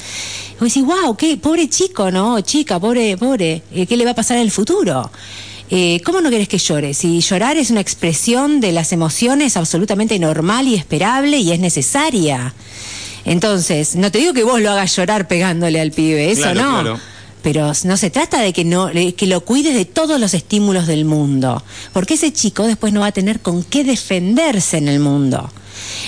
Vos 0.60 0.68
decís, 0.72 0.84
wow, 0.84 1.16
qué 1.16 1.38
pobre 1.38 1.70
chico, 1.70 2.10
¿no? 2.10 2.38
Chica, 2.42 2.78
pobre, 2.78 3.16
pobre, 3.16 3.62
eh, 3.72 3.86
¿qué 3.86 3.96
le 3.96 4.04
va 4.04 4.10
a 4.10 4.14
pasar 4.14 4.36
en 4.36 4.42
el 4.42 4.50
futuro? 4.50 5.10
Eh, 5.70 6.00
¿Cómo 6.04 6.20
no 6.20 6.30
querés 6.30 6.48
que 6.48 6.58
llore? 6.58 6.94
Si 6.94 7.20
llorar 7.20 7.56
es 7.58 7.70
una 7.70 7.80
expresión 7.80 8.60
de 8.60 8.72
las 8.72 8.92
emociones 8.92 9.56
absolutamente 9.56 10.18
normal 10.18 10.66
y 10.66 10.74
esperable 10.74 11.38
y 11.38 11.52
es 11.52 11.60
necesaria. 11.60 12.54
Entonces, 13.24 13.94
no 13.96 14.10
te 14.10 14.18
digo 14.18 14.32
que 14.32 14.44
vos 14.44 14.60
lo 14.60 14.70
hagas 14.70 14.96
llorar 14.96 15.28
pegándole 15.28 15.80
al 15.80 15.90
pibe, 15.92 16.30
eso 16.30 16.42
Claro, 16.42 16.62
no. 16.62 16.70
claro. 16.80 17.00
Pero 17.42 17.72
no 17.84 17.96
se 17.96 18.10
trata 18.10 18.40
de 18.40 18.52
que 18.52 18.64
no 18.64 18.90
que 19.16 19.26
lo 19.26 19.42
cuides 19.44 19.74
de 19.74 19.84
todos 19.84 20.18
los 20.18 20.34
estímulos 20.34 20.86
del 20.88 21.04
mundo, 21.04 21.62
porque 21.92 22.14
ese 22.14 22.32
chico 22.32 22.66
después 22.66 22.92
no 22.92 23.00
va 23.00 23.06
a 23.06 23.12
tener 23.12 23.40
con 23.40 23.62
qué 23.62 23.84
defenderse 23.84 24.78
en 24.78 24.88
el 24.88 24.98
mundo. 24.98 25.48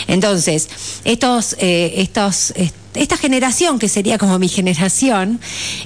Entonces, 0.09 0.69
estos, 1.05 1.55
eh, 1.61 1.95
estos, 1.99 2.53
est- 2.57 2.75
esta 2.95 3.17
generación, 3.17 3.79
que 3.79 3.89
sería 3.89 4.19
como 4.19 4.39
mi 4.41 4.49
generación, 4.49 5.39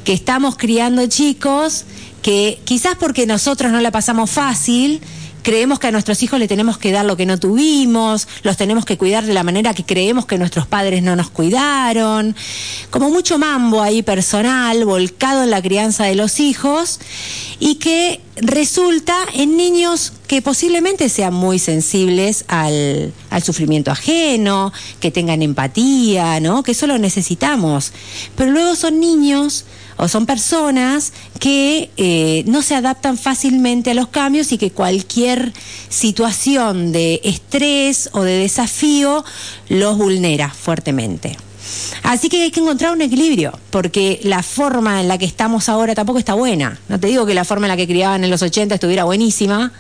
que 0.04 0.14
estamos 0.14 0.56
criando 0.56 1.06
chicos 1.08 1.84
que 2.24 2.58
quizás 2.64 2.96
porque 2.98 3.26
nosotros 3.26 3.70
no 3.70 3.82
la 3.82 3.90
pasamos 3.90 4.30
fácil, 4.30 5.02
creemos 5.42 5.78
que 5.78 5.88
a 5.88 5.90
nuestros 5.90 6.22
hijos 6.22 6.38
le 6.38 6.48
tenemos 6.48 6.78
que 6.78 6.90
dar 6.90 7.04
lo 7.04 7.18
que 7.18 7.26
no 7.26 7.38
tuvimos, 7.38 8.26
los 8.42 8.56
tenemos 8.56 8.86
que 8.86 8.96
cuidar 8.96 9.26
de 9.26 9.34
la 9.34 9.42
manera 9.42 9.74
que 9.74 9.84
creemos 9.84 10.24
que 10.24 10.38
nuestros 10.38 10.66
padres 10.66 11.02
no 11.02 11.16
nos 11.16 11.28
cuidaron, 11.28 12.34
como 12.88 13.10
mucho 13.10 13.36
mambo 13.36 13.82
ahí 13.82 14.02
personal, 14.02 14.86
volcado 14.86 15.42
en 15.42 15.50
la 15.50 15.60
crianza 15.60 16.04
de 16.04 16.14
los 16.14 16.40
hijos, 16.40 16.98
y 17.60 17.74
que 17.74 18.22
resulta 18.36 19.14
en 19.34 19.58
niños 19.58 20.14
que 20.26 20.40
posiblemente 20.40 21.10
sean 21.10 21.34
muy 21.34 21.58
sensibles 21.58 22.46
al, 22.48 23.12
sufrimiento 23.42 23.90
ajeno, 23.90 24.72
que 24.98 25.10
tengan 25.10 25.42
empatía, 25.42 26.40
¿no? 26.40 26.62
Que 26.62 26.72
eso 26.72 26.86
lo 26.86 26.96
necesitamos. 26.96 27.92
Pero 28.34 28.50
luego 28.50 28.76
son 28.76 28.98
niños 28.98 29.66
o 29.96 30.08
son 30.08 30.26
personas 30.26 31.12
que 31.38 31.90
eh, 31.96 32.44
no 32.46 32.62
se 32.62 32.74
adaptan 32.74 33.16
fácilmente 33.18 33.90
a 33.90 33.94
los 33.94 34.08
cambios 34.08 34.52
y 34.52 34.58
que 34.58 34.70
cualquier 34.70 35.52
situación 35.88 36.92
de 36.92 37.20
estrés 37.24 38.10
o 38.12 38.22
de 38.22 38.38
desafío 38.38 39.24
los 39.68 39.96
vulnera 39.96 40.50
fuertemente. 40.50 41.36
Así 42.02 42.28
que 42.28 42.42
hay 42.42 42.50
que 42.50 42.60
encontrar 42.60 42.92
un 42.92 43.00
equilibrio, 43.00 43.58
porque 43.70 44.20
la 44.22 44.42
forma 44.42 45.00
en 45.00 45.08
la 45.08 45.18
que 45.18 45.24
estamos 45.24 45.68
ahora 45.68 45.94
tampoco 45.94 46.18
está 46.18 46.34
buena. 46.34 46.78
No 46.88 47.00
te 47.00 47.06
digo 47.06 47.24
que 47.24 47.34
la 47.34 47.44
forma 47.44 47.66
en 47.66 47.70
la 47.70 47.76
que 47.76 47.86
criaban 47.86 48.24
en 48.24 48.30
los 48.30 48.42
80 48.42 48.74
estuviera 48.74 49.04
buenísima, 49.04 49.72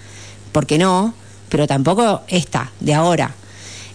porque 0.52 0.78
no, 0.78 1.14
pero 1.48 1.66
tampoco 1.66 2.22
esta, 2.28 2.70
de 2.80 2.94
ahora. 2.94 3.34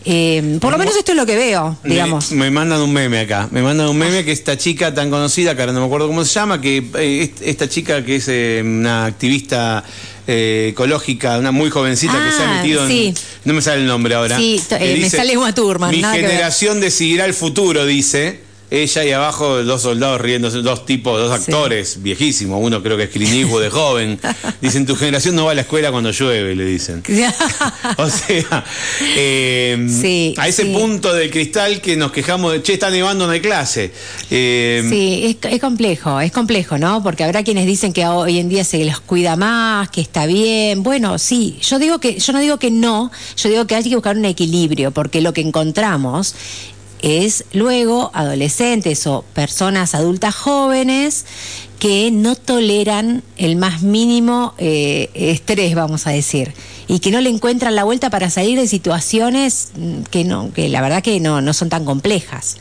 Eh, 0.05 0.57
por 0.61 0.71
lo 0.71 0.77
menos 0.77 0.95
esto 0.95 1.11
es 1.11 1.17
lo 1.17 1.25
que 1.25 1.35
veo, 1.35 1.77
Me- 1.83 1.89
digamos. 1.91 2.31
Me, 2.31 2.49
mandan 2.49 2.79
un 2.81 2.93
meme 2.93 3.19
acá. 3.19 3.47
Me 3.51 3.61
mandan 3.61 3.87
un 3.89 3.97
meme 3.97 4.23
que 4.23 4.31
esta 4.31 4.57
chica 4.57 4.93
tan 4.93 5.09
conocida, 5.09 5.55
que 5.55 5.61
ahora 5.61 5.73
no 5.73 5.81
me 5.81 5.85
acuerdo 5.87 6.07
cómo 6.07 6.23
se 6.23 6.33
llama, 6.33 6.61
que 6.61 6.77
eh, 6.97 7.23
est- 7.23 7.41
esta 7.41 7.67
chica 7.67 8.03
que 8.05 8.15
es 8.15 8.25
eh, 8.29 8.61
una 8.63 9.05
activista 9.05 9.83
eh, 10.25 10.69
ecológica, 10.71 11.37
una 11.37 11.51
muy 11.51 11.69
jovencita 11.69 12.13
que 12.23 12.31
se 12.31 12.43
ha 12.43 12.49
Ah, 12.51 12.61
metido 12.61 12.87
en. 12.87 13.13
No 13.45 13.53
me 13.53 13.61
sale 13.61 13.81
el 13.81 13.87
nombre 13.87 14.15
ahora. 14.15 14.37
Sí, 14.37 14.61
eh, 14.71 14.97
me 15.01 15.09
sale 15.09 15.37
Uma 15.37 15.53
Thurman, 15.53 15.91
Mi 15.91 16.01
nada 16.01 16.15
que 16.15 16.21
ver". 16.21 16.31
generación 16.31 16.79
decidirá 16.79 17.25
el 17.25 17.33
futuro, 17.33 17.85
dice. 17.85 18.47
Ella 18.71 19.03
y 19.05 19.11
abajo 19.11 19.63
dos 19.63 19.81
soldados 19.81 20.21
riéndose, 20.21 20.59
dos 20.59 20.85
tipos, 20.85 21.19
dos 21.19 21.35
Sí. 21.43 21.51
actores 21.51 22.03
viejísimos. 22.03 22.59
Uno 22.61 22.83
creo 22.83 22.97
que 22.97 23.03
es 23.03 23.09
Clint 23.09 23.33
Eastwood 23.33 23.63
de 23.63 23.69
joven. 23.69 24.19
Dicen, 24.61 24.85
tu 24.85 24.95
generación 24.95 25.35
no 25.35 25.45
va 25.45 25.51
a 25.51 25.55
la 25.55 25.61
escuela 25.61 25.91
cuando 25.91 26.11
llueve, 26.11 26.55
le 26.55 26.65
dicen. 26.65 27.03
O 27.97 28.07
sea, 28.09 28.63
eh, 29.15 29.87
Sí, 29.89 30.33
a 30.37 30.47
ese 30.47 30.63
sí. 30.63 30.69
punto 30.73 31.13
del 31.13 31.29
cristal 31.31 31.81
que 31.81 31.95
nos 31.97 32.11
quejamos 32.11 32.53
de, 32.53 32.61
che, 32.61 32.73
está 32.73 32.89
nevando, 32.89 33.25
no 33.25 33.31
hay 33.33 33.41
clase. 33.41 33.91
Eh, 34.29 34.85
Sí, 34.89 35.37
es, 35.43 35.51
es 35.53 35.59
complejo, 35.59 36.19
es 36.21 36.31
complejo, 36.31 36.77
¿no? 36.77 37.01
Porque 37.03 37.23
habrá 37.23 37.43
quienes 37.43 37.65
dicen 37.65 37.91
que 37.93 38.05
hoy 38.05 38.37
en 38.39 38.49
día 38.49 38.63
se 38.63 38.83
los 38.85 38.99
cuida 39.01 39.35
más, 39.35 39.89
que 39.89 40.01
está 40.01 40.25
bien. 40.25 40.83
Bueno, 40.83 41.17
sí, 41.17 41.57
yo 41.61 41.79
digo 41.79 41.99
que, 41.99 42.19
yo 42.19 42.33
no 42.33 42.39
digo 42.39 42.57
que 42.59 42.71
no, 42.71 43.11
yo 43.35 43.49
digo 43.49 43.65
que 43.65 43.75
hay 43.75 43.83
que 43.83 43.95
buscar 43.95 44.15
un 44.17 44.25
equilibrio, 44.25 44.91
porque 44.91 45.21
lo 45.21 45.33
que 45.33 45.41
encontramos 45.41 46.35
es 47.01 47.45
luego 47.53 48.11
adolescentes 48.13 49.07
o 49.07 49.23
personas 49.33 49.95
adultas 49.95 50.35
jóvenes 50.35 51.25
que 51.79 52.11
no 52.11 52.35
toleran 52.35 53.23
el 53.37 53.55
más 53.55 53.81
mínimo 53.81 54.53
eh, 54.57 55.09
estrés, 55.13 55.75
vamos 55.75 56.07
a 56.07 56.11
decir, 56.11 56.53
y 56.87 56.99
que 56.99 57.11
no 57.11 57.21
le 57.21 57.29
encuentran 57.29 57.75
la 57.75 57.85
vuelta 57.85 58.09
para 58.09 58.29
salir 58.29 58.59
de 58.59 58.67
situaciones 58.67 59.69
mm, 59.75 60.01
que 60.03 60.25
no, 60.25 60.51
que 60.53 60.67
la 60.67 60.81
verdad 60.81 61.01
que 61.01 61.19
no, 61.19 61.41
no 61.41 61.53
son 61.53 61.69
tan 61.69 61.85
complejas. 61.85 62.57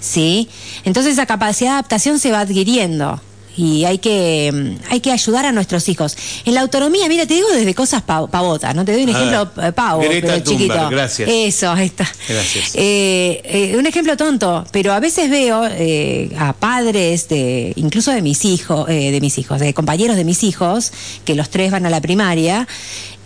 ¿sí? 0.00 0.48
Entonces 0.84 1.14
esa 1.14 1.26
capacidad 1.26 1.70
de 1.70 1.74
adaptación 1.74 2.18
se 2.18 2.30
va 2.30 2.40
adquiriendo 2.40 3.20
y 3.56 3.84
hay 3.84 3.98
que, 3.98 4.50
mm, 4.52 4.92
hay 4.92 5.00
que 5.00 5.10
ayudar 5.12 5.46
a 5.46 5.52
nuestros 5.52 5.88
hijos. 5.88 6.16
En 6.44 6.54
la 6.54 6.60
autonomía, 6.62 7.08
mira, 7.08 7.26
te 7.26 7.34
digo 7.34 7.48
desde 7.50 7.74
cosas 7.74 8.02
pa- 8.02 8.26
pavotas, 8.26 8.74
¿no? 8.74 8.84
Te 8.84 8.92
doy 8.92 9.02
un 9.04 9.08
A 9.10 9.12
ejemplo 9.12 9.62
eh, 9.62 9.72
pavo, 9.72 10.02
pero 10.08 10.38
chiquito. 10.40 10.88
Gracias. 10.90 11.28
Eso, 11.30 11.70
ahí 11.70 11.86
está. 11.86 12.10
Gracias. 12.28 12.72
Eh, 12.74 13.40
eh, 13.44 13.76
un 13.78 13.86
ejemplo 13.86 14.16
tonto, 14.16 14.64
pero 14.72 14.92
a 14.92 15.00
veces 15.00 15.28
veo 15.30 15.64
eh, 15.70 16.30
a 16.38 16.52
padres 16.52 17.28
de, 17.28 17.72
incluso 17.76 18.10
de 18.10 18.22
mis 18.22 18.44
hijos, 18.44 18.86
de 18.86 19.18
mis 19.20 19.38
hijos, 19.38 19.60
de 19.60 19.74
compañeros 19.74 20.16
de 20.16 20.24
mis 20.24 20.42
hijos, 20.44 20.92
que 21.24 21.34
los 21.34 21.50
tres 21.50 21.70
van 21.70 21.84
a 21.86 21.90
la 21.90 22.00
primaria, 22.00 22.66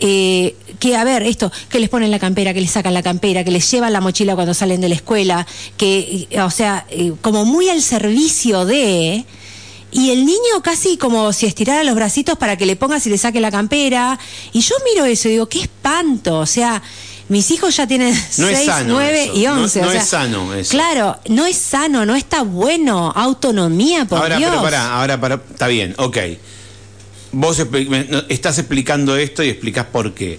eh, 0.00 0.54
que 0.78 0.95
a 0.97 1.04
ver, 1.04 1.23
esto, 1.23 1.50
que 1.68 1.80
les 1.80 1.88
ponen 1.88 2.11
la 2.11 2.18
campera, 2.18 2.52
que 2.52 2.61
les 2.61 2.71
sacan 2.71 2.92
la 2.95 3.02
campera, 3.02 3.45
que 3.45 3.50
les 3.50 3.71
llevan 3.71 3.92
la 3.92 4.00
mochila 4.00 4.35
cuando 4.35 4.52
salen 4.54 4.80
de 4.80 4.88
la 4.88 4.95
escuela, 4.97 5.47
que, 5.76 6.28
o 6.45 6.50
sea, 6.50 6.85
eh, 6.90 7.12
como 7.23 7.45
muy 7.45 7.68
al 7.71 7.80
servicio 7.83 8.64
de... 8.66 9.25
Y 9.93 10.11
el 10.11 10.26
niño 10.26 10.62
casi 10.62 10.97
como 10.97 11.33
si 11.33 11.47
estirara 11.47 11.83
los 11.85 11.95
bracitos 11.95 12.37
para 12.37 12.57
que 12.57 12.66
le 12.66 12.76
pongas 12.76 13.07
y 13.07 13.11
le 13.11 13.19
saque 13.19 13.40
la 13.40 13.50
campera. 13.50 14.19
Y 14.52 14.61
yo 14.61 14.75
miro 14.85 15.07
eso 15.07 15.28
y 15.28 15.33
digo, 15.33 15.49
qué 15.49 15.61
espanto. 15.62 16.38
O 16.40 16.47
sea, 16.47 16.83
mis 17.28 17.50
hijos 17.50 17.76
ya 17.76 17.87
tienen 17.87 18.12
No 18.38 18.49
es 18.49 18.57
6, 18.59 18.66
sano 18.66 18.95
9 18.95 19.25
eso. 19.25 19.33
y 19.37 19.45
No- 19.45 19.52
11. 19.62 19.81
no 19.83 19.88
o 19.88 19.90
sea, 19.93 20.00
es 20.02 20.09
sano 20.09 20.55
eso. 20.55 20.71
Claro, 20.73 21.19
no 21.28 21.47
es 21.47 21.57
sano, 21.57 22.05
no 22.05 22.14
está 22.14 22.43
bueno. 22.43 23.12
Autonomía, 23.14 24.05
por 24.05 24.19
ahora, 24.19 24.37
Dios. 24.38 24.50
pero 24.50 24.62
pará, 24.62 24.97
ahora 25.00 25.21
para, 25.21 25.35
está 25.50 25.66
bien, 25.69 25.95
ok. 25.99 26.19
Vos 27.33 27.62
estás 28.28 28.59
explicando 28.59 29.16
esto 29.16 29.43
y 29.43 29.49
explicás 29.50 29.87
por 29.87 30.14
qué. 30.14 30.38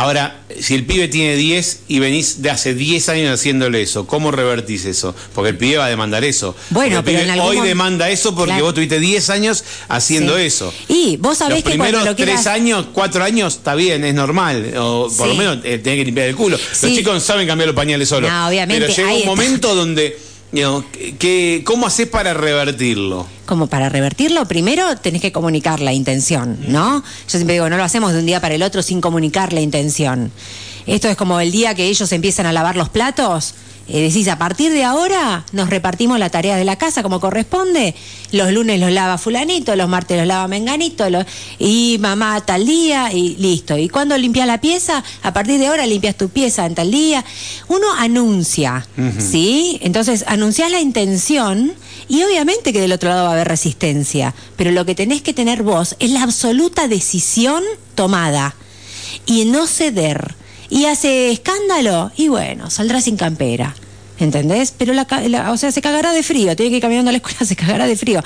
Ahora, 0.00 0.40
si 0.58 0.74
el 0.74 0.86
pibe 0.86 1.08
tiene 1.08 1.36
10 1.36 1.80
y 1.88 1.98
venís 1.98 2.40
de 2.40 2.48
hace 2.48 2.72
10 2.72 3.10
años 3.10 3.38
haciéndole 3.38 3.82
eso, 3.82 4.06
¿cómo 4.06 4.30
revertís 4.30 4.86
eso? 4.86 5.14
Porque 5.34 5.50
el 5.50 5.58
pibe 5.58 5.76
va 5.76 5.84
a 5.84 5.88
demandar 5.90 6.24
eso. 6.24 6.56
Bueno, 6.70 7.00
el 7.00 7.04
pero 7.04 7.18
pibe 7.18 7.24
en 7.24 7.38
algún 7.38 7.58
hoy 7.58 7.68
demanda 7.68 8.08
eso 8.08 8.34
porque 8.34 8.52
Claro. 8.52 8.64
vos 8.64 8.74
tuviste 8.74 8.98
10 8.98 9.28
años 9.28 9.62
haciendo 9.88 10.38
Sí. 10.38 10.44
eso. 10.44 10.72
Y 10.88 11.18
vos 11.18 11.36
sabés 11.36 11.56
Los 11.56 11.64
que 11.64 11.76
cuando 11.76 11.84
primeros 11.84 12.04
lo 12.06 12.16
quieras- 12.16 12.42
tres 12.42 12.46
años, 12.46 12.86
cuatro 12.94 13.22
años, 13.22 13.56
está 13.56 13.74
bien, 13.74 14.02
es 14.04 14.14
normal. 14.14 14.72
O 14.78 15.10
por 15.14 15.26
Sí. 15.28 15.34
lo 15.34 15.34
menos 15.34 15.58
eh, 15.64 15.76
tenés 15.76 15.98
que 15.98 16.04
limpiar 16.06 16.28
el 16.28 16.34
culo. 16.36 16.56
Sí. 16.56 16.86
Los 16.86 16.96
chicos 16.96 17.22
saben 17.22 17.46
cambiar 17.46 17.66
los 17.66 17.76
pañales 17.76 18.08
solos. 18.08 18.30
No, 18.30 18.48
obviamente, 18.48 18.80
Pero 18.86 18.96
llega 18.96 19.12
un 19.20 19.26
momento 19.26 19.74
donde, 19.74 20.18
que- 21.18 21.62
¿cómo 21.64 21.86
haces 21.86 22.08
para 22.08 22.34
revertirlo? 22.34 23.26
como 23.46 23.66
para 23.66 23.88
revertirlo, 23.88 24.46
primero 24.46 24.96
tenés 24.98 25.20
que 25.20 25.32
comunicar 25.32 25.80
la 25.80 25.92
intención, 25.92 26.56
¿no? 26.68 27.00
Yo 27.00 27.04
siempre 27.26 27.54
digo, 27.54 27.68
no 27.68 27.76
lo 27.76 27.82
hacemos 27.82 28.12
de 28.12 28.20
un 28.20 28.26
día 28.26 28.40
para 28.40 28.54
el 28.54 28.62
otro 28.62 28.80
sin 28.80 29.00
comunicar 29.00 29.52
la 29.52 29.60
intención. 29.60 30.30
Esto 30.86 31.08
es 31.08 31.16
como 31.16 31.40
el 31.40 31.50
día 31.50 31.74
que 31.74 31.86
ellos 31.86 32.12
empiezan 32.12 32.46
a 32.46 32.52
lavar 32.52 32.76
los 32.76 32.88
platos. 32.90 33.54
Eh, 33.92 34.00
decís, 34.02 34.28
a 34.28 34.38
partir 34.38 34.72
de 34.72 34.84
ahora 34.84 35.44
nos 35.52 35.68
repartimos 35.70 36.18
la 36.18 36.30
tarea 36.30 36.56
de 36.56 36.64
la 36.64 36.76
casa 36.76 37.02
como 37.02 37.20
corresponde. 37.20 37.94
Los 38.32 38.52
lunes 38.52 38.78
los 38.78 38.92
lava 38.92 39.18
fulanito, 39.18 39.74
los 39.76 39.88
martes 39.88 40.16
los 40.18 40.26
lava 40.26 40.46
menganito, 40.48 41.10
los- 41.10 41.24
y 41.58 41.98
mamá 42.00 42.40
tal 42.46 42.64
día, 42.66 43.12
y 43.12 43.36
listo. 43.36 43.76
Y 43.76 43.88
cuando 43.88 44.16
limpias 44.16 44.46
la 44.46 44.60
pieza, 44.60 45.02
a 45.22 45.32
partir 45.32 45.58
de 45.58 45.66
ahora 45.66 45.86
limpias 45.86 46.16
tu 46.16 46.28
pieza 46.28 46.66
en 46.66 46.74
tal 46.74 46.90
día. 46.90 47.24
Uno 47.68 47.86
anuncia, 47.98 48.86
¿sí? 49.18 49.78
Entonces, 49.82 50.24
anunciás 50.28 50.70
la 50.70 50.80
intención 50.80 51.72
y 52.08 52.22
obviamente 52.22 52.72
que 52.72 52.80
del 52.80 52.92
otro 52.92 53.08
lado 53.10 53.24
va 53.24 53.30
a 53.30 53.32
haber 53.34 53.48
resistencia, 53.48 54.34
pero 54.56 54.70
lo 54.70 54.84
que 54.86 54.94
tenés 54.94 55.22
que 55.22 55.32
tener 55.34 55.62
vos 55.62 55.96
es 55.98 56.10
la 56.10 56.22
absoluta 56.22 56.88
decisión 56.88 57.62
tomada 57.94 58.54
y 59.26 59.44
no 59.44 59.66
ceder. 59.66 60.34
Y 60.70 60.84
hace 60.86 61.30
escándalo 61.32 62.12
y 62.16 62.28
bueno, 62.28 62.70
saldrá 62.70 63.00
sin 63.00 63.16
campera. 63.16 63.74
¿Entendés? 64.18 64.74
Pero 64.76 64.92
la, 64.92 65.06
la- 65.28 65.50
o 65.50 65.56
sea, 65.56 65.72
se 65.72 65.80
cagará 65.80 66.12
de 66.12 66.22
frío, 66.22 66.54
tiene 66.54 66.68
que 66.70 66.76
ir 66.76 66.82
caminando 66.82 67.08
a 67.08 67.12
la 67.12 67.16
escuela, 67.18 67.38
se 67.44 67.56
cagará 67.56 67.86
de 67.86 67.96
frío. 67.96 68.22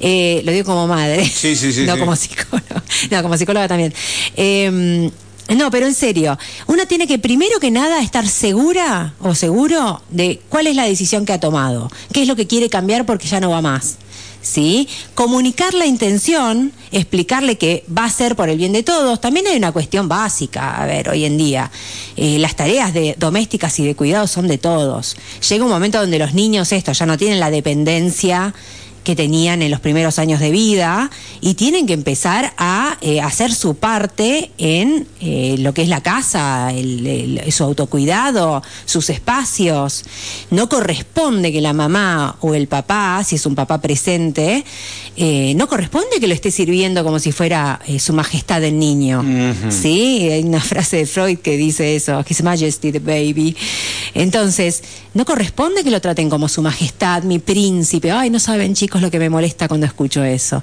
Eh, 0.00 0.42
lo 0.44 0.50
digo 0.52 0.64
como 0.66 0.86
madre. 0.88 1.24
Sí, 1.24 1.54
sí, 1.54 1.72
sí, 1.72 1.82
No 1.86 1.94
sí. 1.94 2.00
como 2.00 2.16
psicóloga. 2.16 2.82
No, 3.10 3.22
como 3.22 3.36
psicóloga 3.36 3.68
también. 3.68 3.94
Eh, 4.36 5.10
no, 5.56 5.70
pero 5.70 5.86
en 5.86 5.94
serio, 5.94 6.36
uno 6.66 6.86
tiene 6.86 7.06
que 7.06 7.20
primero 7.20 7.60
que 7.60 7.70
nada 7.70 8.02
estar 8.02 8.26
segura 8.26 9.14
o 9.20 9.36
seguro 9.36 10.02
de 10.10 10.40
cuál 10.48 10.66
es 10.66 10.74
la 10.74 10.84
decisión 10.84 11.24
que 11.24 11.32
ha 11.34 11.38
tomado, 11.38 11.88
qué 12.12 12.22
es 12.22 12.28
lo 12.28 12.34
que 12.34 12.48
quiere 12.48 12.68
cambiar 12.68 13.06
porque 13.06 13.28
ya 13.28 13.38
no 13.38 13.50
va 13.50 13.62
más. 13.62 13.96
¿Sí? 14.46 14.88
Comunicar 15.16 15.74
la 15.74 15.86
intención, 15.86 16.72
explicarle 16.92 17.58
que 17.58 17.84
va 17.94 18.04
a 18.04 18.10
ser 18.10 18.36
por 18.36 18.48
el 18.48 18.56
bien 18.56 18.72
de 18.72 18.84
todos. 18.84 19.20
También 19.20 19.46
hay 19.48 19.56
una 19.56 19.72
cuestión 19.72 20.08
básica, 20.08 20.80
a 20.80 20.86
ver, 20.86 21.08
hoy 21.08 21.24
en 21.24 21.36
día. 21.36 21.70
eh, 22.16 22.38
las 22.38 22.54
tareas 22.54 22.94
de 22.94 23.16
domésticas 23.18 23.76
y 23.80 23.84
de 23.84 23.96
cuidado 23.96 24.28
son 24.28 24.46
de 24.46 24.56
todos. 24.56 25.16
Llega 25.48 25.64
un 25.64 25.70
momento 25.70 25.98
donde 26.00 26.18
los 26.18 26.32
niños, 26.32 26.70
esto, 26.70 26.92
ya 26.92 27.06
no 27.06 27.18
tienen 27.18 27.40
la 27.40 27.50
dependencia 27.50 28.54
que 29.06 29.14
tenían 29.14 29.62
en 29.62 29.70
los 29.70 29.78
primeros 29.78 30.18
años 30.18 30.40
de 30.40 30.50
vida 30.50 31.12
y 31.40 31.54
tienen 31.54 31.86
que 31.86 31.92
empezar 31.92 32.54
a 32.58 32.98
eh, 33.00 33.20
hacer 33.20 33.54
su 33.54 33.76
parte 33.76 34.50
en 34.58 35.06
eh, 35.20 35.54
lo 35.60 35.72
que 35.72 35.82
es 35.82 35.88
la 35.88 36.00
casa, 36.00 36.72
el, 36.74 37.06
el, 37.06 37.52
su 37.52 37.62
autocuidado, 37.62 38.64
sus 38.84 39.08
espacios. 39.08 40.04
No 40.50 40.68
corresponde 40.68 41.52
que 41.52 41.60
la 41.60 41.72
mamá 41.72 42.34
o 42.40 42.54
el 42.54 42.66
papá, 42.66 43.22
si 43.24 43.36
es 43.36 43.46
un 43.46 43.54
papá 43.54 43.80
presente, 43.80 44.64
eh, 45.16 45.54
no 45.54 45.68
corresponde 45.68 46.18
que 46.18 46.26
lo 46.26 46.34
esté 46.34 46.50
sirviendo 46.50 47.04
como 47.04 47.20
si 47.20 47.30
fuera 47.30 47.80
su 48.00 48.12
majestad 48.12 48.64
el 48.64 48.76
niño. 48.76 49.24
Sí, 49.68 50.28
hay 50.32 50.42
una 50.42 50.60
frase 50.60 50.96
de 50.96 51.06
Freud 51.06 51.38
que 51.38 51.56
dice 51.56 51.94
eso, 51.94 52.24
His 52.28 52.42
Majesty 52.42 52.90
the 52.90 52.98
baby. 52.98 53.56
Entonces, 54.14 54.82
no 55.14 55.24
corresponde 55.24 55.84
que 55.84 55.90
lo 55.90 56.00
traten 56.00 56.28
como 56.28 56.48
su 56.48 56.60
majestad, 56.60 57.22
mi 57.22 57.38
príncipe. 57.38 58.10
Ay, 58.10 58.30
no 58.30 58.38
saben 58.38 58.74
chicos 58.74 58.95
lo 59.02 59.10
que 59.10 59.18
me 59.18 59.30
molesta 59.30 59.68
cuando 59.68 59.86
escucho 59.86 60.24
eso. 60.24 60.62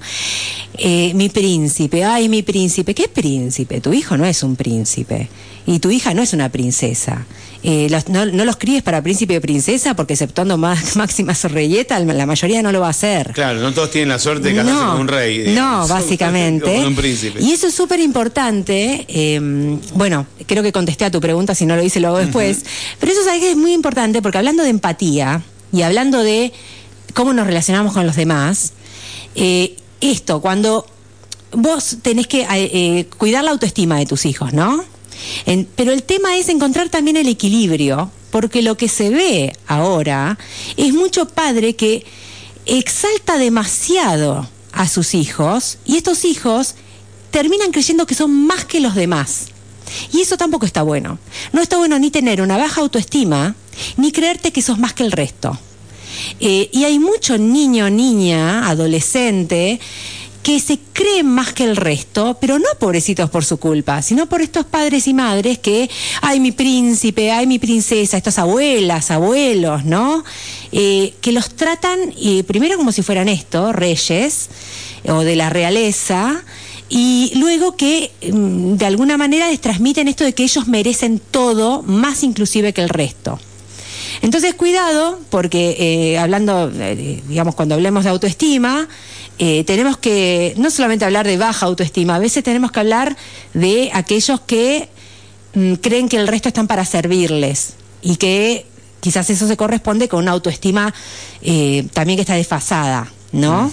Eh, 0.77 1.13
mi 1.13 1.29
príncipe, 1.29 2.03
ay, 2.03 2.29
mi 2.29 2.43
príncipe. 2.43 2.93
¿Qué 2.93 3.07
príncipe? 3.07 3.81
Tu 3.81 3.93
hijo 3.93 4.17
no 4.17 4.25
es 4.25 4.43
un 4.43 4.55
príncipe. 4.55 5.29
Y 5.65 5.79
tu 5.79 5.91
hija 5.91 6.13
no 6.13 6.21
es 6.21 6.33
una 6.33 6.49
princesa. 6.49 7.25
Eh, 7.63 7.87
los, 7.89 8.09
no, 8.09 8.25
no, 8.25 8.43
los 8.43 8.57
críes 8.57 8.83
para 8.83 9.01
príncipe 9.01 9.37
o 9.37 9.41
princesa, 9.41 9.95
porque 9.95 10.13
exceptuando 10.13 10.57
más, 10.57 10.95
Máxima 10.97 11.33
Sorrelleta, 11.33 11.97
la 11.99 12.25
mayoría 12.25 12.61
no 12.61 12.73
lo 12.73 12.81
va 12.81 12.87
a 12.87 12.89
hacer. 12.89 13.31
Claro, 13.33 13.61
no 13.61 13.71
todos 13.71 13.91
tienen 13.91 14.09
la 14.09 14.19
suerte 14.19 14.49
de 14.49 14.55
casarse 14.55 14.83
no, 14.83 14.91
con 14.91 15.01
un 15.01 15.07
rey. 15.07 15.53
No, 15.55 15.87
básicamente. 15.87 16.75
con 16.75 16.87
un 16.87 16.95
príncipe. 16.95 17.41
Y 17.41 17.51
eso 17.53 17.67
es 17.67 17.73
súper 17.73 18.01
importante. 18.01 19.05
Eh, 19.07 19.39
bueno, 19.93 20.25
creo 20.45 20.61
que 20.61 20.73
contesté 20.73 21.05
a 21.05 21.11
tu 21.11 21.21
pregunta, 21.21 21.55
si 21.55 21.65
no 21.65 21.77
lo 21.77 21.83
hice 21.83 22.01
lo 22.01 22.09
hago 22.09 22.17
después. 22.17 22.57
Uh 22.57 22.61
-huh. 22.61 22.97
Pero 22.99 23.11
eso 23.13 23.23
sabes 23.23 23.39
que 23.39 23.51
es 23.51 23.57
muy 23.57 23.71
importante, 23.71 24.21
porque 24.21 24.37
hablando 24.37 24.63
de 24.63 24.69
empatía 24.69 25.41
y 25.71 25.81
hablando 25.83 26.21
de 26.21 26.51
cómo 27.13 27.34
nos 27.34 27.48
relacionamos 27.48 27.93
con 27.93 28.05
los 28.05 28.15
demás, 28.15 28.74
eh, 29.36 29.77
esto, 30.01 30.41
cuando 30.41 30.86
vos 31.51 31.98
tenés 32.01 32.27
que 32.27 32.46
eh, 32.50 33.08
cuidar 33.17 33.43
la 33.43 33.51
autoestima 33.51 33.98
de 33.98 34.05
tus 34.05 34.25
hijos, 34.25 34.53
¿no? 34.53 34.84
En, 35.46 35.67
pero 35.75 35.91
el 35.91 36.03
tema 36.03 36.38
es 36.38 36.50
encontrar 36.50 36.89
también 36.89 37.17
el 37.17 37.27
equilibrio, 37.27 38.12
porque 38.32 38.62
lo 38.62 38.75
que 38.75 38.89
se 38.89 39.10
ve 39.10 39.55
ahora 39.67 40.38
es 40.75 40.93
mucho 40.93 41.27
padre 41.27 41.75
que 41.75 42.05
exalta 42.65 43.38
demasiado 43.38 44.50
a 44.72 44.88
sus 44.88 45.13
hijos 45.13 45.77
y 45.86 45.98
estos 45.98 46.25
hijos 46.25 46.75
terminan 47.32 47.72
creyendo 47.72 48.05
que 48.05 48.15
son 48.15 48.48
más 48.48 48.65
que 48.65 48.79
los 48.79 48.96
demás. 48.96 49.48
Y 50.12 50.22
eso 50.22 50.38
tampoco 50.38 50.65
está 50.65 50.82
bueno. 50.82 51.20
No 51.51 51.62
está 51.62 51.77
bueno 51.77 52.00
ni 52.00 52.10
tener 52.10 52.41
una 52.41 52.58
baja 52.58 52.82
autoestima, 52.82 53.55
ni 53.98 54.12
creerte 54.12 54.51
que 54.51 54.62
sos 54.62 54.79
más 54.79 54.93
que 54.93 55.03
el 55.03 55.12
resto. 55.12 55.58
Eh, 56.39 56.70
y 56.72 56.84
hay 56.84 57.00
mucho 57.00 57.38
niño, 57.38 57.89
niña, 57.89 58.68
adolescente, 58.68 59.80
que 60.44 60.60
se 60.60 60.77
creen 60.92 61.27
más 61.27 61.53
que 61.53 61.63
el 61.63 61.77
resto, 61.77 62.38
pero 62.39 62.60
no 62.60 62.68
pobrecitos 62.77 63.30
por 63.30 63.46
su 63.46 63.58
culpa, 63.58 64.01
sino 64.01 64.27
por 64.27 64.42
estos 64.42 64.65
padres 64.65 65.08
y 65.08 65.13
madres 65.13 65.58
que, 65.58 65.89
ay 66.22 66.42
mi 66.42 66.51
príncipe, 66.51 67.32
ay 67.32 67.48
mi 67.48 67.60
princesa, 67.60 68.18
estas 68.18 68.38
abuelas, 68.39 69.10
abuelos, 69.10 69.86
¿no? 69.86 70.24
Eh, 70.74 71.13
que 71.22 71.32
los 71.32 71.50
tratan 71.56 71.98
eh, 72.22 72.44
primero 72.44 72.77
como 72.77 72.92
si 72.92 73.01
fueran 73.03 73.30
esto, 73.30 73.72
reyes 73.72 74.50
o 75.08 75.22
de 75.22 75.38
la 75.38 75.50
realeza, 75.50 76.44
y 76.89 77.32
luego 77.36 77.77
que 77.77 78.12
mm, 78.32 78.74
de 78.74 78.86
alguna 78.86 79.18
manera 79.18 79.50
les 79.50 79.62
transmiten 79.62 80.10
esto 80.10 80.25
de 80.25 80.34
que 80.34 80.44
ellos 80.44 80.68
merecen 80.68 81.20
todo, 81.20 81.84
más 81.84 82.22
inclusive 82.22 82.74
que 82.74 82.82
el 82.82 82.89
resto. 82.89 83.39
Entonces, 84.24 84.53
cuidado, 84.53 85.20
porque 85.30 85.75
eh, 85.77 86.18
hablando, 86.18 86.72
eh, 86.74 87.22
digamos, 87.27 87.56
cuando 87.56 87.75
hablemos 87.75 88.06
de 88.06 88.10
autoestima, 88.10 88.88
eh, 89.38 89.65
tenemos 89.65 89.98
que 89.98 90.53
no 90.56 90.72
solamente 90.72 91.03
hablar 91.03 91.27
de 91.27 91.36
baja 91.36 91.65
autoestima, 91.65 92.15
a 92.15 92.20
veces 92.20 92.42
tenemos 92.42 92.72
que 92.72 92.80
hablar 92.80 93.18
de 93.53 93.92
aquellos 93.94 94.39
que 94.39 94.88
mm, 95.56 95.74
creen 95.74 96.08
que 96.08 96.15
el 96.15 96.30
resto 96.30 96.48
están 96.48 96.68
para 96.68 96.86
servirles 96.86 97.74
y 98.01 98.15
que 98.15 98.65
quizás 99.01 99.30
eso 99.30 99.46
se 99.46 99.58
corresponde 99.58 100.08
con 100.08 100.24
una 100.24 100.32
autoestima 100.32 100.94
también 101.94 102.15
que 102.15 102.22
está 102.22 102.36
desfasada, 102.36 103.12
¿no? 103.34 103.70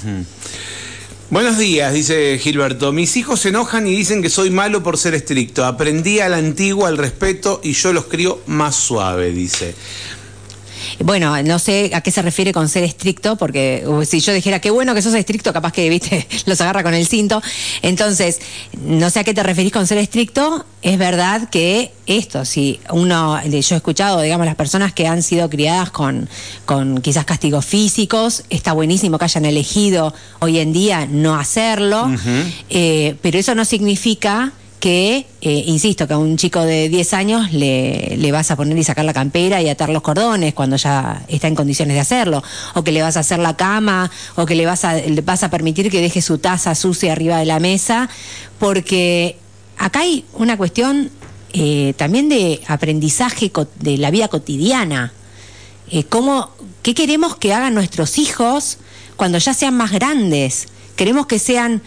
Buenos 1.30 1.58
días, 1.58 1.94
dice 1.94 2.36
Gilberto. 2.42 2.90
Mis 2.90 3.16
hijos 3.16 3.38
se 3.38 3.50
enojan 3.50 3.86
y 3.86 3.94
dicen 3.94 4.20
que 4.20 4.30
soy 4.30 4.50
malo 4.50 4.82
por 4.82 4.98
ser 4.98 5.14
estricto. 5.14 5.64
Aprendí 5.64 6.18
a 6.18 6.28
la 6.28 6.38
antigua 6.38 6.88
el 6.88 6.98
respeto 6.98 7.60
y 7.62 7.74
yo 7.74 7.92
los 7.92 8.06
crío 8.06 8.40
más 8.48 8.74
suave, 8.74 9.30
dice. 9.30 9.76
Bueno, 10.98 11.42
no 11.42 11.58
sé 11.58 11.90
a 11.94 12.00
qué 12.00 12.10
se 12.10 12.22
refiere 12.22 12.52
con 12.52 12.68
ser 12.68 12.84
estricto, 12.84 13.36
porque 13.36 13.84
uh, 13.86 14.04
si 14.04 14.20
yo 14.20 14.32
dijera 14.32 14.60
qué 14.60 14.70
bueno 14.70 14.94
que 14.94 15.02
sos 15.02 15.14
estricto, 15.14 15.52
capaz 15.52 15.72
que, 15.72 15.88
viste, 15.88 16.26
los 16.46 16.60
agarra 16.60 16.82
con 16.82 16.94
el 16.94 17.06
cinto. 17.06 17.42
Entonces, 17.82 18.40
no 18.84 19.10
sé 19.10 19.20
a 19.20 19.24
qué 19.24 19.34
te 19.34 19.42
referís 19.42 19.72
con 19.72 19.86
ser 19.86 19.98
estricto. 19.98 20.64
Es 20.82 20.98
verdad 20.98 21.50
que 21.50 21.92
esto, 22.06 22.44
si 22.44 22.80
uno, 22.90 23.42
yo 23.44 23.74
he 23.74 23.76
escuchado, 23.76 24.20
digamos, 24.20 24.46
las 24.46 24.56
personas 24.56 24.92
que 24.92 25.06
han 25.06 25.22
sido 25.22 25.48
criadas 25.50 25.90
con, 25.90 26.28
con 26.64 27.00
quizás 27.02 27.24
castigos 27.24 27.64
físicos, 27.66 28.44
está 28.50 28.72
buenísimo 28.72 29.18
que 29.18 29.24
hayan 29.24 29.44
elegido 29.44 30.14
hoy 30.38 30.58
en 30.58 30.72
día 30.72 31.06
no 31.06 31.36
hacerlo, 31.36 32.04
uh 32.04 32.14
-huh. 32.14 32.52
eh, 32.70 33.16
pero 33.20 33.38
eso 33.38 33.54
no 33.54 33.64
significa 33.64 34.52
que, 34.80 35.26
eh, 35.42 35.62
insisto, 35.66 36.08
que 36.08 36.14
a 36.14 36.18
un 36.18 36.36
chico 36.38 36.62
de 36.62 36.88
10 36.88 37.12
años 37.14 37.52
le, 37.52 38.16
le, 38.16 38.32
vas 38.32 38.50
a 38.50 38.56
poner 38.56 38.76
y 38.78 38.82
sacar 38.82 39.04
la 39.04 39.12
campera 39.12 39.60
y 39.60 39.68
atar 39.68 39.90
los 39.90 40.02
cordones 40.02 40.54
cuando 40.54 40.76
ya 40.76 41.22
está 41.28 41.48
en 41.48 41.54
condiciones 41.54 41.94
de 41.94 42.00
hacerlo, 42.00 42.42
o 42.74 42.82
que 42.82 42.90
le 42.90 43.02
vas 43.02 43.18
a 43.18 43.20
hacer 43.20 43.38
la 43.38 43.56
cama, 43.56 44.10
o 44.36 44.46
que 44.46 44.54
le 44.54 44.64
vas 44.64 44.84
a, 44.86 44.96
vas 45.22 45.44
a 45.44 45.50
permitir 45.50 45.90
que 45.90 46.00
deje 46.00 46.22
su 46.22 46.38
taza 46.38 46.74
sucia 46.74 47.12
arriba 47.12 47.38
de 47.38 47.44
la 47.44 47.60
mesa, 47.60 48.08
porque 48.58 49.36
acá 49.76 50.00
hay 50.00 50.24
una 50.32 50.56
cuestión 50.56 51.10
eh, 51.52 51.92
también 51.98 52.28
de 52.30 52.62
aprendizaje 52.66 53.52
de 53.80 53.98
la 53.98 54.10
vida 54.10 54.28
cotidiana. 54.28 55.12
Eh, 55.90 56.04
¿cómo, 56.04 56.50
¿Qué 56.82 56.94
queremos 56.94 57.36
que 57.36 57.52
hagan 57.52 57.74
nuestros 57.74 58.16
hijos 58.16 58.78
cuando 59.16 59.36
ya 59.36 59.52
sean 59.52 59.76
más 59.76 59.92
grandes? 59.92 60.68
Queremos 60.96 61.26
que 61.26 61.38
sean 61.38 61.82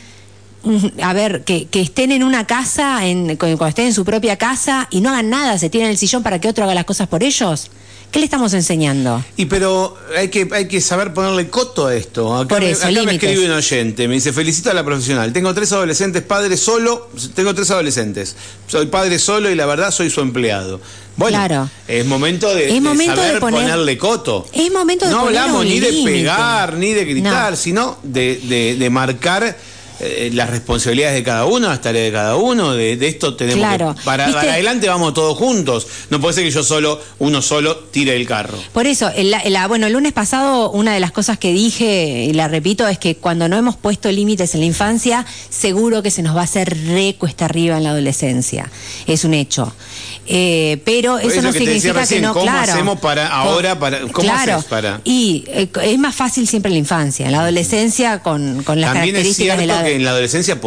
a 1.01 1.13
ver, 1.13 1.43
que, 1.43 1.65
que, 1.65 1.81
estén 1.81 2.11
en 2.11 2.23
una 2.23 2.47
casa, 2.47 3.05
en, 3.05 3.35
cuando 3.37 3.65
estén 3.67 3.87
en 3.87 3.93
su 3.93 4.05
propia 4.05 4.37
casa 4.37 4.87
y 4.91 5.01
no 5.01 5.09
hagan 5.09 5.29
nada, 5.29 5.57
se 5.57 5.69
tienen 5.69 5.89
el 5.89 5.97
sillón 5.97 6.23
para 6.23 6.39
que 6.39 6.47
otro 6.47 6.63
haga 6.63 6.73
las 6.73 6.85
cosas 6.85 7.07
por 7.07 7.23
ellos. 7.23 7.69
¿Qué 8.11 8.19
le 8.19 8.25
estamos 8.25 8.53
enseñando? 8.53 9.25
Y 9.37 9.45
pero 9.45 9.97
hay 10.15 10.27
que, 10.27 10.47
hay 10.51 10.67
que 10.67 10.79
saber 10.81 11.15
ponerle 11.15 11.49
coto 11.49 11.87
a 11.87 11.95
esto. 11.95 12.35
Acá, 12.35 12.47
por 12.47 12.63
eso, 12.63 12.85
me, 12.85 12.91
acá 12.91 13.03
me 13.05 13.13
escribe 13.13 13.45
un 13.47 13.51
oyente, 13.53 14.07
me 14.07 14.13
dice, 14.13 14.31
felicito 14.31 14.69
a 14.69 14.75
la 14.75 14.85
profesional. 14.85 15.33
Tengo 15.33 15.51
tres 15.55 15.71
adolescentes, 15.71 16.21
padre 16.21 16.55
solo, 16.55 17.09
tengo 17.33 17.55
tres 17.55 17.71
adolescentes. 17.71 18.35
Soy 18.67 18.85
padre 18.85 19.17
solo 19.17 19.49
y 19.49 19.55
la 19.55 19.65
verdad 19.65 19.89
soy 19.89 20.11
su 20.11 20.21
empleado. 20.21 20.79
Bueno, 21.17 21.37
claro. 21.39 21.69
es 21.87 22.05
momento 22.05 22.53
de, 22.53 22.75
es 22.75 22.81
momento 22.83 23.13
de 23.13 23.17
saber 23.17 23.33
de 23.33 23.39
poner, 23.39 23.61
ponerle 23.61 23.97
coto. 23.97 24.45
Es 24.53 24.71
momento 24.71 25.05
de 25.05 25.11
no 25.11 25.21
hablamos 25.21 25.65
ni 25.65 25.79
de 25.79 26.03
pegar, 26.05 26.75
ni 26.75 26.93
de 26.93 27.05
gritar, 27.05 27.51
no. 27.51 27.57
sino 27.57 27.97
de, 28.03 28.39
de, 28.43 28.75
de 28.75 28.89
marcar 28.91 29.57
eh, 29.99 30.31
las 30.33 30.49
responsabilidades 30.49 31.15
de 31.15 31.23
cada 31.23 31.45
uno, 31.45 31.69
las 31.69 31.81
tareas 31.81 32.05
de 32.05 32.11
cada 32.11 32.35
uno, 32.35 32.73
de, 32.73 32.97
de 32.97 33.07
esto 33.07 33.35
tenemos 33.35 33.59
claro. 33.59 33.95
que, 33.95 34.01
para, 34.03 34.31
para, 34.31 34.53
adelante 34.53 34.87
vamos 34.87 35.13
todos 35.13 35.37
juntos. 35.37 35.87
No 36.09 36.19
puede 36.19 36.33
ser 36.33 36.43
que 36.43 36.51
yo 36.51 36.63
solo, 36.63 36.99
uno 37.19 37.41
solo, 37.41 37.77
tire 37.91 38.15
el 38.15 38.27
carro. 38.27 38.57
Por 38.73 38.87
eso, 38.87 39.09
el, 39.09 39.33
el, 39.33 39.57
bueno, 39.67 39.87
el 39.87 39.93
lunes 39.93 40.13
pasado 40.13 40.71
una 40.71 40.93
de 40.93 40.99
las 40.99 41.11
cosas 41.11 41.37
que 41.37 41.51
dije, 41.53 42.25
y 42.29 42.33
la 42.33 42.47
repito, 42.47 42.87
es 42.87 42.97
que 42.97 43.15
cuando 43.15 43.47
no 43.47 43.57
hemos 43.57 43.75
puesto 43.75 44.11
límites 44.11 44.53
en 44.55 44.61
la 44.61 44.65
infancia, 44.65 45.25
seguro 45.49 46.01
que 46.01 46.11
se 46.11 46.21
nos 46.21 46.35
va 46.35 46.41
a 46.41 46.45
hacer 46.45 46.77
re 46.87 47.15
cuesta 47.17 47.45
arriba 47.45 47.77
en 47.77 47.83
la 47.83 47.91
adolescencia. 47.91 48.69
Es 49.07 49.23
un 49.23 49.33
hecho. 49.33 49.73
Eh, 50.25 50.81
pero 50.85 51.19
eso, 51.19 51.29
eso, 51.29 51.41
no 51.41 51.51
que 51.51 51.59
significa 51.59 51.93
recién, 51.93 52.21
que 52.21 52.27
no, 52.27 52.33
¿cómo 52.33 52.45
claro. 52.45 52.71
hacemos 52.71 52.99
para 52.99 53.27
ahora, 53.27 53.77
para, 53.77 53.99
¿cómo 54.01 54.13
claro. 54.13 54.55
haces 54.55 54.65
para? 54.65 55.01
Y 55.03 55.43
eh, 55.47 55.67
es 55.83 55.97
más 55.99 56.15
fácil 56.15 56.47
siempre 56.47 56.69
en 56.69 56.75
la 56.75 56.79
infancia, 56.79 57.25
en 57.25 57.33
la 57.33 57.41
adolescencia 57.41 58.19
con, 58.19 58.63
con 58.63 58.79
las 58.79 58.93
También 58.93 59.15
características 59.15 59.55
es 59.55 59.59
de 59.59 59.67
la 59.67 59.83
que 59.83 59.95
en 59.95 60.03
la 60.05 60.11
adolescencia 60.11 60.57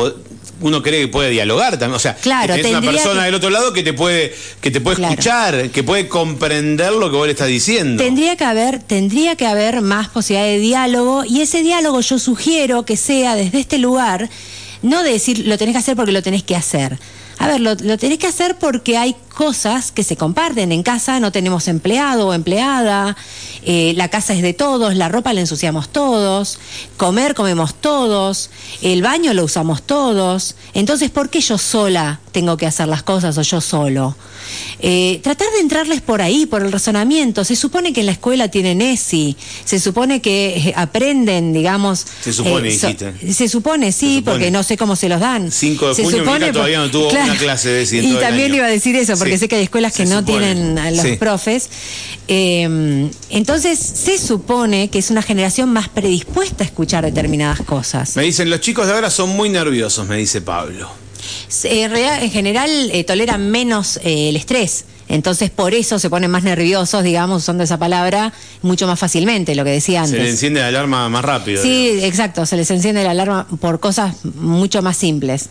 uno 0.61 0.83
cree 0.83 1.03
que 1.03 1.09
puede 1.09 1.31
dialogar 1.31 1.79
también, 1.79 1.97
o 1.97 1.99
sea, 1.99 2.15
claro, 2.17 2.55
que 2.55 2.67
una 2.69 2.81
persona 2.81 3.21
que... 3.21 3.27
del 3.27 3.35
otro 3.35 3.51
lado 3.51 3.73
que 3.73 3.83
te 3.83 3.93
puede 3.93 4.35
que 4.61 4.71
te 4.71 4.81
puede 4.81 4.97
claro. 4.97 5.13
escuchar, 5.13 5.71
que 5.71 5.83
puede 5.83 6.09
comprender 6.09 6.93
lo 6.93 7.11
que 7.11 7.17
vos 7.17 7.27
le 7.27 7.33
estás 7.33 7.49
diciendo. 7.49 8.03
Tendría 8.03 8.37
que 8.37 8.45
haber 8.45 8.83
tendría 8.83 9.37
que 9.37 9.47
haber 9.47 9.81
más 9.81 10.09
posibilidad 10.09 10.47
de 10.47 10.59
diálogo 10.59 11.25
y 11.25 11.41
ese 11.41 11.63
diálogo 11.63 12.01
yo 12.01 12.19
sugiero 12.19 12.85
que 12.85 12.97
sea 12.97 13.37
desde 13.37 13.61
este 13.61 13.79
lugar, 13.79 14.29
no 14.83 15.03
de 15.03 15.13
decir 15.13 15.47
lo 15.47 15.57
tenés 15.57 15.75
que 15.75 15.79
hacer 15.79 15.97
porque 15.97 16.13
lo 16.13 16.23
tenés 16.23 16.43
que 16.43 16.57
hacer. 16.57 16.99
A 17.39 17.49
ver, 17.49 17.61
lo, 17.61 17.75
lo 17.75 17.99
tenés 17.99 18.19
que 18.19 18.27
hacer 18.27 18.57
porque 18.59 18.97
hay 18.97 19.15
cosas 19.37 19.93
que 19.93 20.03
se 20.03 20.17
comparten. 20.17 20.73
En 20.73 20.83
casa 20.83 21.21
no 21.21 21.31
tenemos 21.31 21.69
empleado 21.69 22.29
o 22.29 22.33
empleada, 22.33 23.17
eh, 23.65 23.93
la 23.95 24.09
casa 24.09 24.33
es 24.33 24.41
de 24.41 24.55
todos, 24.55 24.97
la 24.97 25.09
ropa 25.11 25.35
la 25.35 25.41
ensuciamos 25.41 25.91
todos, 25.91 26.59
comer 26.97 27.35
comemos 27.35 27.75
todos, 27.75 28.49
el 28.81 29.03
baño 29.03 29.35
lo 29.35 29.45
usamos 29.45 29.83
todos. 29.83 30.57
Entonces, 30.73 31.11
¿por 31.11 31.29
qué 31.29 31.41
yo 31.41 31.59
sola 31.59 32.19
tengo 32.33 32.57
que 32.57 32.67
hacer 32.67 32.89
las 32.89 33.03
cosas 33.03 33.37
o 33.37 33.43
yo 33.43 33.61
solo? 33.61 34.17
Eh, 34.79 35.21
tratar 35.23 35.49
de 35.53 35.61
entrarles 35.61 36.01
por 36.01 36.23
ahí, 36.23 36.47
por 36.47 36.63
el 36.63 36.73
razonamiento. 36.73 37.45
Se 37.45 37.57
supone 37.57 37.93
que 37.93 38.01
en 38.01 38.07
la 38.07 38.13
escuela 38.13 38.49
tienen 38.49 38.81
ESI, 38.81 39.37
se 39.65 39.79
supone 39.81 40.23
que 40.23 40.57
eh, 40.57 40.73
aprenden, 40.77 41.53
digamos. 41.53 42.07
Se 42.23 42.33
supone, 42.33 42.69
eh, 42.69 42.79
so-. 42.79 42.89
Se 43.35 43.49
supone, 43.49 43.93
sí, 43.93 43.99
Se 43.99 44.15
supone. 44.21 44.23
porque 44.23 44.51
no 44.51 44.63
sé 44.63 44.77
cómo 44.79 44.97
se 44.97 45.09
los 45.11 45.21
dan. 45.21 45.51
5 45.53 45.89
de 45.89 45.95
Se 45.95 46.05
junio, 46.05 46.19
supone 46.21 46.53
todavía 46.53 46.79
no 46.79 46.91
tuvo 46.91 47.09
una 47.11 47.37
clase 47.37 47.69
de 47.69 47.83
ESI 47.83 47.99
en 47.99 48.05
Y 48.05 48.09
todo 48.09 48.19
el 48.21 48.25
también 48.25 48.47
año. 48.47 48.57
iba 48.57 48.67
a 48.67 48.71
decir 48.71 48.95
eso, 48.97 49.17
porque 49.19 49.26
Sí. 49.33 49.39
sé 49.39 49.49
que 49.49 49.57
hay 49.57 49.63
escuelas 49.65 49.93
que 49.95 50.07
Se 50.07 50.13
no 50.13 50.21
supone. 50.21 50.39
tienen 50.55 50.79
a 50.79 50.91
los 50.91 51.07
profes. 51.19 51.69
Eh, 52.29 53.11
entonces, 53.31 53.79
se 53.79 54.19
supone 54.19 54.89
que 54.91 54.99
es 54.99 55.11
una 55.11 55.23
generación 55.23 55.73
más 55.73 55.89
predispuesta 55.89 56.65
a 56.65 56.67
escuchar 56.67 57.05
determinadas 57.05 57.61
cosas. 57.63 58.17
Me 58.17 58.23
dicen, 58.25 58.51
los 58.51 58.61
chicos 58.61 58.87
de 58.87 58.93
ahora 58.95 59.11
son 59.11 59.31
muy 59.31 59.49
nerviosos, 59.49 60.07
me 60.07 60.17
dice 60.17 60.41
Pablo. 60.41 60.91
Eh, 61.65 61.89
En, 62.23 62.31
general 62.31 62.71
eh, 62.93 63.05
toleran 63.05 63.51
menos 63.51 63.99
eh, 64.03 64.29
el 64.29 64.37
estrés. 64.37 64.85
Entonces, 65.09 65.51
por 65.51 65.73
eso 65.73 66.01
se 66.01 66.11
ponen 66.11 66.31
más 66.33 66.43
nerviosos, 66.43 67.05
digamos, 67.05 67.43
usando 67.43 67.63
esa 67.63 67.79
palabra, 67.79 68.33
mucho 68.63 68.89
más 68.89 68.99
fácilmente, 68.99 69.55
lo 69.55 69.63
que 69.65 69.71
decía 69.71 70.05
Se 70.05 70.13
le 70.15 70.19
antes. 70.19 70.33
enciende 70.33 70.61
la 70.61 70.67
alarma 70.69 71.09
más 71.09 71.25
rápido. 71.25 71.63
Sí, 71.63 71.91
digamos. 71.91 72.05
exacto, 72.05 72.45
se 72.47 72.57
les 72.57 72.69
enciende 72.73 73.05
la 73.05 73.13
alarma 73.13 73.47
por 73.61 73.79
cosas 73.79 74.17
mucho 74.25 74.83
más 74.83 74.97
simples. 74.97 75.49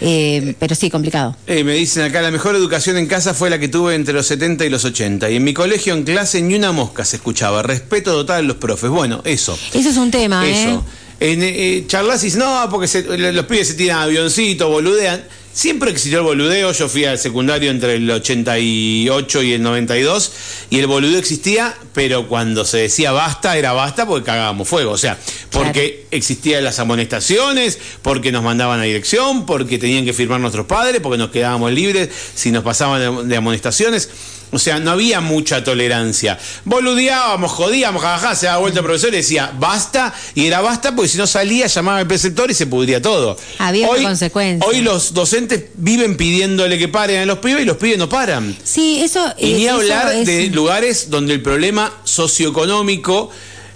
Eh, 0.00 0.54
pero 0.58 0.74
sí, 0.74 0.90
complicado. 0.90 1.36
Eh, 1.46 1.64
me 1.64 1.74
dicen 1.74 2.04
acá, 2.04 2.22
la 2.22 2.30
mejor 2.30 2.54
educación 2.54 2.96
en 2.96 3.06
casa 3.06 3.34
fue 3.34 3.50
la 3.50 3.58
que 3.58 3.68
tuve 3.68 3.94
entre 3.94 4.14
los 4.14 4.26
70 4.26 4.64
y 4.64 4.68
los 4.70 4.84
80. 4.84 5.28
Y 5.30 5.36
en 5.36 5.44
mi 5.44 5.52
colegio, 5.54 5.94
en 5.94 6.04
clase, 6.04 6.40
ni 6.40 6.54
una 6.54 6.72
mosca 6.72 7.04
se 7.04 7.16
escuchaba. 7.16 7.62
Respeto 7.62 8.12
total 8.12 8.38
a 8.38 8.42
los 8.42 8.56
profes. 8.58 8.90
Bueno, 8.90 9.20
eso. 9.24 9.58
Eso 9.74 9.88
es 9.88 9.96
un 9.96 10.10
tema, 10.10 10.46
¿eh? 10.48 10.62
Eso. 10.64 10.84
En, 11.20 11.40
eh, 11.42 11.84
charlas 11.88 12.22
y 12.22 12.30
no, 12.38 12.68
porque 12.70 12.86
se- 12.86 13.02
los 13.02 13.46
pibes 13.46 13.66
se 13.68 13.74
tiran 13.74 13.98
avioncitos, 14.02 14.70
boludean. 14.70 15.24
Siempre 15.52 15.90
existió 15.90 16.18
el 16.18 16.24
boludeo. 16.24 16.72
Yo 16.72 16.88
fui 16.88 17.04
al 17.04 17.18
secundario 17.18 17.70
entre 17.70 17.96
el 17.96 18.08
88 18.10 19.42
y 19.42 19.52
el 19.54 19.62
92 19.62 20.32
y 20.70 20.78
el 20.78 20.86
boludeo 20.86 21.18
existía, 21.18 21.74
pero 21.94 22.28
cuando 22.28 22.64
se 22.64 22.78
decía 22.78 23.10
basta, 23.12 23.56
era 23.56 23.72
basta 23.72 24.06
porque 24.06 24.26
cagábamos 24.26 24.68
fuego. 24.68 24.92
O 24.92 24.98
sea, 24.98 25.18
porque 25.50 26.06
existían 26.10 26.62
las 26.62 26.78
amonestaciones, 26.78 27.78
porque 28.02 28.30
nos 28.30 28.44
mandaban 28.44 28.80
a 28.80 28.84
dirección, 28.84 29.46
porque 29.46 29.78
tenían 29.78 30.04
que 30.04 30.12
firmar 30.12 30.40
nuestros 30.40 30.66
padres, 30.66 31.00
porque 31.00 31.18
nos 31.18 31.30
quedábamos 31.30 31.72
libres 31.72 32.08
si 32.34 32.52
nos 32.52 32.62
pasaban 32.62 33.00
de, 33.00 33.28
de 33.28 33.36
amonestaciones. 33.36 34.08
O 34.50 34.58
sea, 34.58 34.78
no 34.78 34.92
había 34.92 35.20
mucha 35.20 35.62
tolerancia. 35.62 36.38
Boludeábamos, 36.64 37.50
jodíamos, 37.52 38.02
jajaja, 38.02 38.34
se 38.34 38.46
daba 38.46 38.58
vuelta 38.60 38.80
el 38.80 38.84
profesor 38.86 39.10
y 39.12 39.16
decía 39.18 39.52
basta, 39.58 40.14
y 40.34 40.46
era 40.46 40.60
basta 40.62 40.94
porque 40.96 41.08
si 41.10 41.18
no 41.18 41.26
salía, 41.26 41.66
llamaba 41.66 41.98
al 41.98 42.06
preceptor 42.06 42.50
y 42.50 42.54
se 42.54 42.66
pudría 42.66 43.02
todo. 43.02 43.36
Había 43.58 43.88
una 43.90 44.02
consecuencia. 44.02 44.66
Hoy 44.66 44.80
los 44.80 45.12
docentes 45.12 45.64
viven 45.76 46.16
pidiéndole 46.16 46.78
que 46.78 46.88
paren 46.88 47.20
a 47.20 47.26
los 47.26 47.38
pibes 47.38 47.62
y 47.62 47.66
los 47.66 47.76
pibes 47.76 47.98
no 47.98 48.08
paran. 48.08 48.56
Sí, 48.64 49.00
eso. 49.02 49.34
Y 49.38 49.52
eh, 49.52 49.54
ni 49.54 49.64
eso 49.66 49.74
hablar 49.74 50.12
es- 50.14 50.26
de 50.26 50.46
lugares 50.48 51.10
donde 51.10 51.34
el 51.34 51.42
problema 51.42 51.92
socioeconómico, 52.04 53.30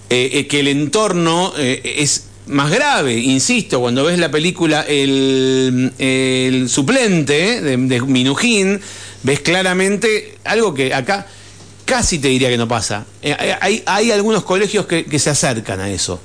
eh, 0.08 0.30
eh, 0.34 0.46
que 0.46 0.60
el 0.60 0.68
entorno 0.68 1.52
eh, 1.58 1.96
es 1.98 2.24
más 2.46 2.70
grave. 2.70 3.14
Insisto, 3.18 3.80
cuando 3.80 4.04
ves 4.04 4.18
la 4.18 4.30
película 4.30 4.82
El, 4.82 5.92
el 5.98 6.68
suplente 6.68 7.60
de, 7.60 7.76
de 7.76 8.00
Minujín, 8.02 8.80
ves 9.22 9.40
claramente 9.40 10.36
algo 10.44 10.74
que 10.74 10.92
acá 10.94 11.26
casi 11.84 12.18
te 12.18 12.28
diría 12.28 12.48
que 12.48 12.56
no 12.56 12.68
pasa. 12.68 13.04
Eh, 13.22 13.36
hay, 13.60 13.82
hay 13.86 14.10
algunos 14.10 14.44
colegios 14.44 14.86
que, 14.86 15.04
que 15.04 15.18
se 15.18 15.30
acercan 15.30 15.80
a 15.80 15.90
eso, 15.90 16.20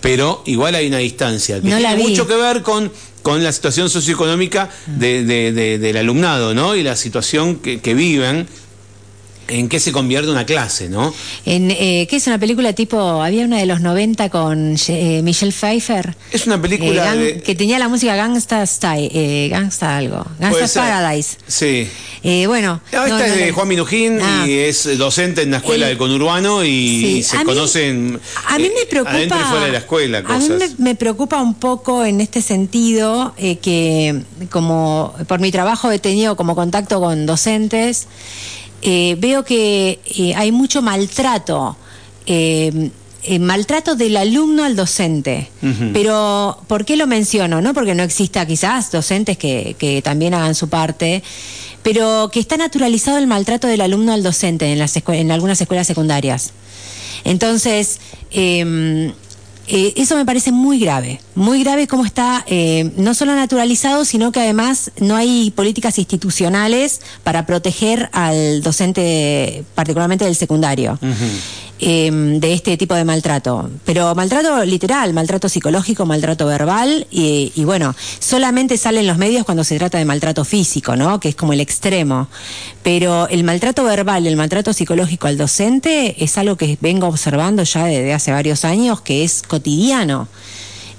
pero 0.00 0.42
igual 0.46 0.74
hay 0.74 0.88
una 0.88 0.98
distancia 0.98 1.60
que 1.60 1.68
No 1.68 1.76
tiene 1.78 1.96
vi. 1.96 2.02
mucho 2.02 2.26
que 2.26 2.34
ver 2.34 2.62
con, 2.62 2.90
con 3.22 3.42
la 3.44 3.52
situación 3.52 3.88
socioeconómica 3.88 4.68
de- 4.86 5.24
de- 5.24 5.52
de- 5.52 5.78
del 5.78 5.96
alumnado, 5.96 6.54
¿no? 6.54 6.74
Y 6.74 6.82
la 6.82 6.96
situación 6.96 7.56
que, 7.56 7.80
que 7.80 7.94
viven, 7.94 8.48
en 9.48 9.68
qué 9.68 9.80
se 9.80 9.92
convierte 9.92 10.30
una 10.30 10.46
clase, 10.46 10.88
¿no? 10.88 11.12
En, 11.44 11.70
eh, 11.70 12.06
¿Qué 12.08 12.16
es 12.16 12.26
una 12.26 12.38
película 12.38 12.72
tipo? 12.72 12.98
Había 13.22 13.44
una 13.44 13.58
de 13.58 13.66
los 13.66 13.80
90 13.80 14.28
con 14.30 14.76
eh, 14.88 15.20
Michelle 15.22 15.52
Pfeiffer. 15.52 16.16
Es 16.30 16.46
una 16.46 16.60
película 16.60 16.90
eh, 16.90 17.08
gang- 17.16 17.18
de- 17.18 17.42
que 17.42 17.54
tenía 17.54 17.78
la 17.78 17.88
música 17.88 18.14
Gangsta 18.16 18.64
Style, 18.66 19.10
eh, 19.12 19.48
Gangsta 19.50 19.96
algo. 19.96 20.24
Gangsta. 20.38 20.80
Paradise. 20.80 21.36
Sí. 21.46 21.88
Bueno. 22.46 22.80
No, 22.92 23.04
esta 23.04 23.18
no, 23.18 23.24
es 23.24 23.30
no, 23.30 23.36
de. 23.36 23.52
Juan 23.52 23.68
Minujín 23.68 24.18
Ah. 24.22 24.44
y 24.46 24.52
es 24.58 24.96
docente 24.96 25.42
en 25.42 25.50
la 25.50 25.56
escuela 25.58 25.86
El- 25.86 25.90
del 25.92 25.98
conurbano 25.98 26.64
y, 26.64 26.68
Sí, 26.68 27.06
y 27.18 27.22
se 27.22 27.36
a 27.36 27.40
mí- 27.40 27.46
conocen 27.46 28.20
A 28.48 28.58
mí 28.58 28.70
me 28.78 28.86
preocupa. 28.86 29.16
adentro 29.16 29.38
y 29.40 29.44
fuera 29.44 29.66
de 29.66 29.72
la 29.72 29.78
escuela 29.78 30.18
A 30.26 30.38
mí 30.38 30.48
me, 30.50 30.68
me 30.78 30.94
preocupa 30.94 31.40
un 31.42 31.54
poco 31.54 32.04
en 32.04 32.20
este 32.20 32.40
sentido 32.42 33.34
que, 33.36 34.22
como 34.50 35.14
por 35.26 35.40
mi 35.40 35.50
trabajo 35.50 35.90
he 35.90 35.98
tenido 35.98 36.36
como 36.36 36.54
contacto 36.54 37.00
con 37.00 37.26
docentes, 37.26 38.06
eh, 38.82 39.16
veo 39.18 39.44
que 39.44 40.00
eh, 40.04 40.34
hay 40.34 40.52
mucho 40.52 40.82
maltrato. 40.82 41.76
eh, 42.26 42.90
eh, 43.24 43.38
maltrato 43.38 43.94
del 43.94 44.16
alumno 44.16 44.64
al 44.64 44.74
docente. 44.74 45.48
Pero, 45.92 46.58
¿por 46.66 46.84
qué 46.84 46.96
lo 46.96 47.06
menciono? 47.06 47.60
No 47.60 47.72
porque 47.72 47.94
no 47.94 48.02
exista 48.02 48.44
quizás 48.46 48.90
docentes 48.90 49.38
que, 49.38 49.76
que 49.78 50.02
también 50.02 50.34
hagan 50.34 50.56
su 50.56 50.68
parte, 50.68 51.22
pero 51.84 52.30
que 52.32 52.40
está 52.40 52.56
naturalizado 52.56 53.18
el 53.18 53.28
maltrato 53.28 53.68
del 53.68 53.80
alumno 53.80 54.12
al 54.12 54.24
docente 54.24 54.72
en, 54.72 54.80
las 54.80 54.96
en 55.06 55.30
algunas 55.30 55.60
escuelas 55.60 55.86
secundarias. 55.86 56.50
Entonces, 57.22 58.00
eh, 58.32 59.12
eh, 59.68 59.92
eso 59.96 60.16
me 60.16 60.24
parece 60.24 60.50
muy 60.50 60.78
grave, 60.78 61.20
muy 61.34 61.62
grave 61.62 61.86
cómo 61.86 62.04
está 62.04 62.44
eh, 62.48 62.90
no 62.96 63.14
solo 63.14 63.34
naturalizado, 63.34 64.04
sino 64.04 64.32
que 64.32 64.40
además 64.40 64.90
no 64.98 65.16
hay 65.16 65.50
políticas 65.52 65.98
institucionales 65.98 67.00
para 67.22 67.46
proteger 67.46 68.10
al 68.12 68.62
docente, 68.62 69.64
particularmente 69.74 70.24
del 70.24 70.34
secundario, 70.34 70.98
eh, 71.84 72.10
de 72.12 72.52
este 72.52 72.76
tipo 72.76 72.94
de 72.94 73.04
maltrato. 73.04 73.68
Pero 73.84 74.14
maltrato 74.14 74.64
literal, 74.64 75.12
maltrato 75.12 75.48
psicológico, 75.48 76.06
maltrato 76.06 76.46
verbal, 76.46 77.08
y, 77.10 77.52
y 77.56 77.64
bueno, 77.64 77.96
solamente 78.20 78.76
sale 78.78 79.00
en 79.00 79.08
los 79.08 79.18
medios 79.18 79.44
cuando 79.44 79.64
se 79.64 79.76
trata 79.78 79.98
de 79.98 80.04
maltrato 80.04 80.44
físico, 80.44 80.94
¿no? 80.94 81.18
Que 81.18 81.30
es 81.30 81.34
como 81.34 81.52
el 81.52 81.60
extremo. 81.60 82.28
Pero 82.84 83.26
el 83.28 83.42
maltrato 83.42 83.82
verbal, 83.82 84.28
el 84.28 84.36
maltrato 84.36 84.72
psicológico 84.72 85.26
al 85.26 85.36
docente 85.36 86.22
es 86.22 86.38
algo 86.38 86.56
que 86.56 86.78
vengo 86.80 87.08
observando 87.08 87.64
ya 87.64 87.86
desde 87.86 88.12
hace 88.12 88.30
varios 88.30 88.64
años, 88.64 89.00
que 89.00 89.24
es 89.24 89.42
cotidiano. 89.42 90.28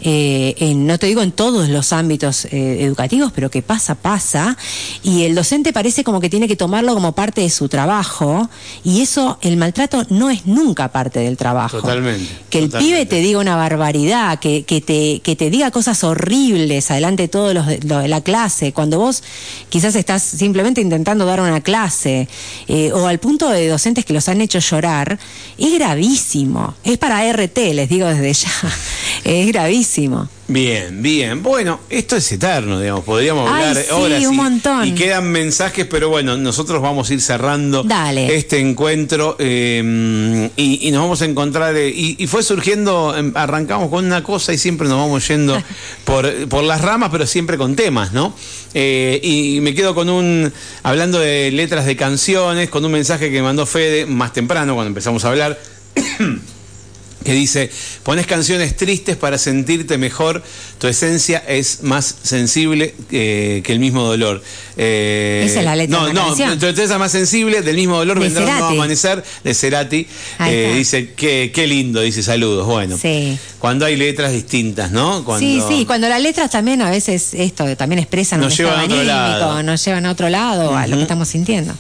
Eh, 0.06 0.56
en- 0.60 0.86
no 0.86 1.00
te 1.00 1.08
digo 1.08 1.22
en 1.22 1.32
todos 1.32 1.70
los 1.70 1.94
ámbitos 1.94 2.46
eh, 2.46 2.80
educativos, 2.82 3.32
pero 3.34 3.50
que 3.50 3.62
pasa, 3.62 3.96
pasa, 3.96 4.58
y 5.02 5.24
el 5.24 5.34
docente 5.34 5.72
parece 5.72 6.04
como 6.04 6.20
que 6.20 6.30
tiene 6.30 6.48
que 6.48 6.56
tomarlo 6.58 6.94
como 6.94 7.14
parte 7.14 7.42
de 7.42 7.50
su 7.50 7.70
trabajo, 7.70 8.50
y 8.84 9.02
eso, 9.02 9.38
el 9.42 9.56
maltrato 9.58 10.06
no 10.10 10.30
es 10.30 10.46
nunca 10.46 10.92
parte 10.92 11.22
del 11.22 11.38
trabajo. 11.38 11.80
Totalmente, 11.80 12.28
Que 12.50 12.60
el 12.60 12.66
totalmente. 12.66 12.96
pibe 12.96 13.06
te 13.06 13.16
diga 13.26 13.40
una 13.40 13.56
barbaridad, 13.56 14.40
que, 14.40 14.64
que, 14.66 14.82
te, 14.82 15.22
que 15.22 15.36
te 15.38 15.50
diga 15.50 15.72
cosas 15.72 16.04
horribles 16.04 16.92
adelante 16.92 17.24
de 17.24 17.28
todos 17.30 17.54
los 17.54 17.66
de, 17.68 17.80
lo 17.84 18.00
de 18.00 18.08
la 18.10 18.22
clase, 18.22 18.74
cuando 18.74 19.00
vos 19.00 19.24
quizás 19.70 19.96
estás 19.96 20.22
simplemente 20.22 20.82
intentando 20.82 21.26
dar 21.26 21.40
una 21.40 21.62
clase, 21.62 22.28
eh, 22.68 22.92
o 22.92 23.08
al 23.08 23.20
punto 23.20 23.50
de 23.50 23.68
docentes 23.70 24.04
que 24.04 24.12
los 24.14 24.28
han 24.28 24.42
hecho 24.42 24.60
llorar, 24.60 25.18
es 25.58 25.74
gravísimo. 25.74 26.76
Es 26.84 26.98
para 26.98 27.24
RT, 27.32 27.74
les 27.74 27.88
digo 27.88 28.08
desde 28.08 28.34
ya. 28.34 28.50
Es 29.24 29.48
gravísimo. 29.48 29.93
Bien, 30.48 31.02
bien. 31.02 31.42
Bueno, 31.42 31.80
esto 31.90 32.16
es 32.16 32.32
eterno, 32.32 32.80
digamos. 32.80 33.04
Podríamos 33.06 33.50
Ay, 33.50 33.64
hablar 33.70 33.84
sí, 33.84 33.92
horas 33.92 34.26
un 34.26 34.34
y, 34.34 34.38
montón. 34.38 34.88
y 34.88 34.92
quedan 34.94 35.32
mensajes, 35.32 35.86
pero 35.86 36.10
bueno, 36.10 36.36
nosotros 36.38 36.82
vamos 36.82 37.10
a 37.10 37.14
ir 37.14 37.22
cerrando 37.22 37.84
Dale. 37.84 38.36
este 38.36 38.60
encuentro 38.60 39.36
eh, 39.40 40.50
y, 40.58 40.88
y 40.88 40.92
nos 40.92 41.02
vamos 41.04 41.22
a 41.22 41.26
encontrar. 41.26 41.76
eh, 41.78 41.90
y, 41.90 42.22
y 42.22 42.28
fue 42.28 42.44
surgiendo, 42.44 43.16
em, 43.16 43.32
arrancamos 43.36 43.90
con 43.90 44.06
una 44.06 44.22
cosa 44.24 44.52
y 44.54 44.58
siempre 44.58 44.88
nos 44.88 44.98
vamos 44.98 45.28
yendo 45.28 45.62
por, 46.06 46.48
por 46.50 46.64
las 46.64 46.82
ramas, 46.82 47.10
pero 47.12 47.26
siempre 47.26 47.58
con 47.58 47.76
temas, 47.76 48.12
¿no? 48.14 48.34
Eh, 48.74 49.20
y 49.24 49.60
me 49.62 49.74
quedo 49.74 49.96
con 49.96 50.10
un, 50.10 50.52
hablando 50.84 51.20
de 51.20 51.52
letras 51.52 51.86
de 51.86 51.96
canciones, 51.96 52.70
con 52.70 52.84
un 52.84 52.92
mensaje 52.92 53.30
que 53.30 53.38
me 53.38 53.44
mandó 53.44 53.66
Fede 53.66 54.06
más 54.06 54.34
temprano 54.34 54.74
cuando 54.74 54.88
empezamos 54.90 55.24
a 55.26 55.30
hablar. 55.30 55.58
Que 57.24 57.34
dice, 57.34 57.70
pones 58.04 58.28
canciones 58.28 58.76
tristes 58.78 59.16
para 59.18 59.38
sentirte 59.38 59.98
mejor, 59.98 60.44
tu 60.80 60.88
esencia 60.88 61.44
es 61.48 61.84
más 61.84 62.16
sensible 62.24 62.94
eh, 63.12 63.62
que 63.64 63.72
el 63.74 63.80
mismo 63.80 64.04
dolor. 64.04 64.44
Eh, 64.78 65.44
Esa 65.48 65.60
es 65.60 65.66
la 65.66 65.76
letra 65.76 65.98
No, 66.00 66.06
de 66.08 66.14
no, 66.14 66.58
tu 66.58 66.66
esencia 66.66 66.84
es 66.96 67.00
más 67.00 67.12
sensible, 67.12 67.62
del 67.62 67.76
mismo 67.76 67.98
dolor 67.98 68.18
De 68.20 68.26
vendrá 68.26 68.44
un 68.44 68.50
nuevo 68.52 68.68
amanecer, 68.68 69.24
de 69.44 69.54
Cerati. 69.54 70.08
Eh, 70.48 70.74
dice, 70.76 71.14
qué, 71.16 71.52
qué 71.54 71.68
lindo, 71.68 72.02
dice, 72.02 72.24
saludos. 72.24 72.66
Bueno, 72.68 72.98
Sí. 72.98 73.38
cuando 73.60 73.86
hay 73.86 73.96
letras 73.96 74.32
distintas, 74.32 74.92
¿no? 74.92 75.24
Cuando... 75.24 75.46
Sí, 75.46 75.62
sí, 75.68 75.86
cuando 75.86 76.10
las 76.10 76.22
letras 76.22 76.52
también 76.52 76.82
a 76.82 76.90
veces 76.90 77.34
esto 77.34 77.76
también 77.78 78.00
expresan 78.00 78.40
Nos 78.40 78.54
un 78.54 78.58
llevan 78.58 78.82
estado 78.82 78.82
a 78.82 78.86
otro 78.86 79.12
anímico, 79.14 79.40
lado. 79.48 79.64
nos 79.64 79.86
llevan 79.86 80.06
a 80.06 80.12
otro 80.12 80.30
lado, 80.30 80.76
a 80.76 80.88
lo 80.88 80.96
que 80.98 81.02
estamos 81.04 81.28
sintiendo. 81.28 81.74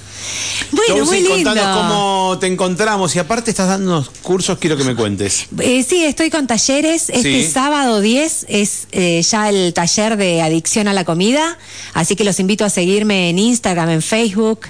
Bueno, 0.72 1.06
muy 1.06 1.22
lindo. 1.22 1.52
contanos 1.52 1.78
cómo 1.78 2.38
te 2.40 2.48
encontramos 2.48 3.16
y 3.16 3.20
aparte 3.20 3.52
estás 3.52 3.68
dando 3.68 3.92
unos 3.92 4.10
cursos, 4.22 4.58
quiero 4.58 4.78
que 4.78 4.84
me 4.84 4.96
cuentes. 4.96 5.46
Eh, 5.60 5.84
sí, 5.88 6.04
estoy 6.04 6.30
con 6.30 6.48
talleres. 6.48 7.10
Este 7.10 7.44
Sí. 7.44 7.52
sábado 7.52 8.02
10 8.02 8.46
es 8.50 8.88
eh, 8.92 9.22
ya 9.22 9.50
el 9.50 9.74
taller 9.74 10.18
de 10.18 10.42
adicción 10.42 10.88
a 10.88 10.94
la 10.94 11.06
comida. 11.06 11.58
Así 11.94 12.16
que 12.16 12.24
los 12.24 12.40
invito 12.40 12.66
a 12.66 12.70
seguirme 12.70 13.30
en 13.30 13.40
Instagram, 13.40 13.90
en 13.90 14.02
Facebook, 14.02 14.62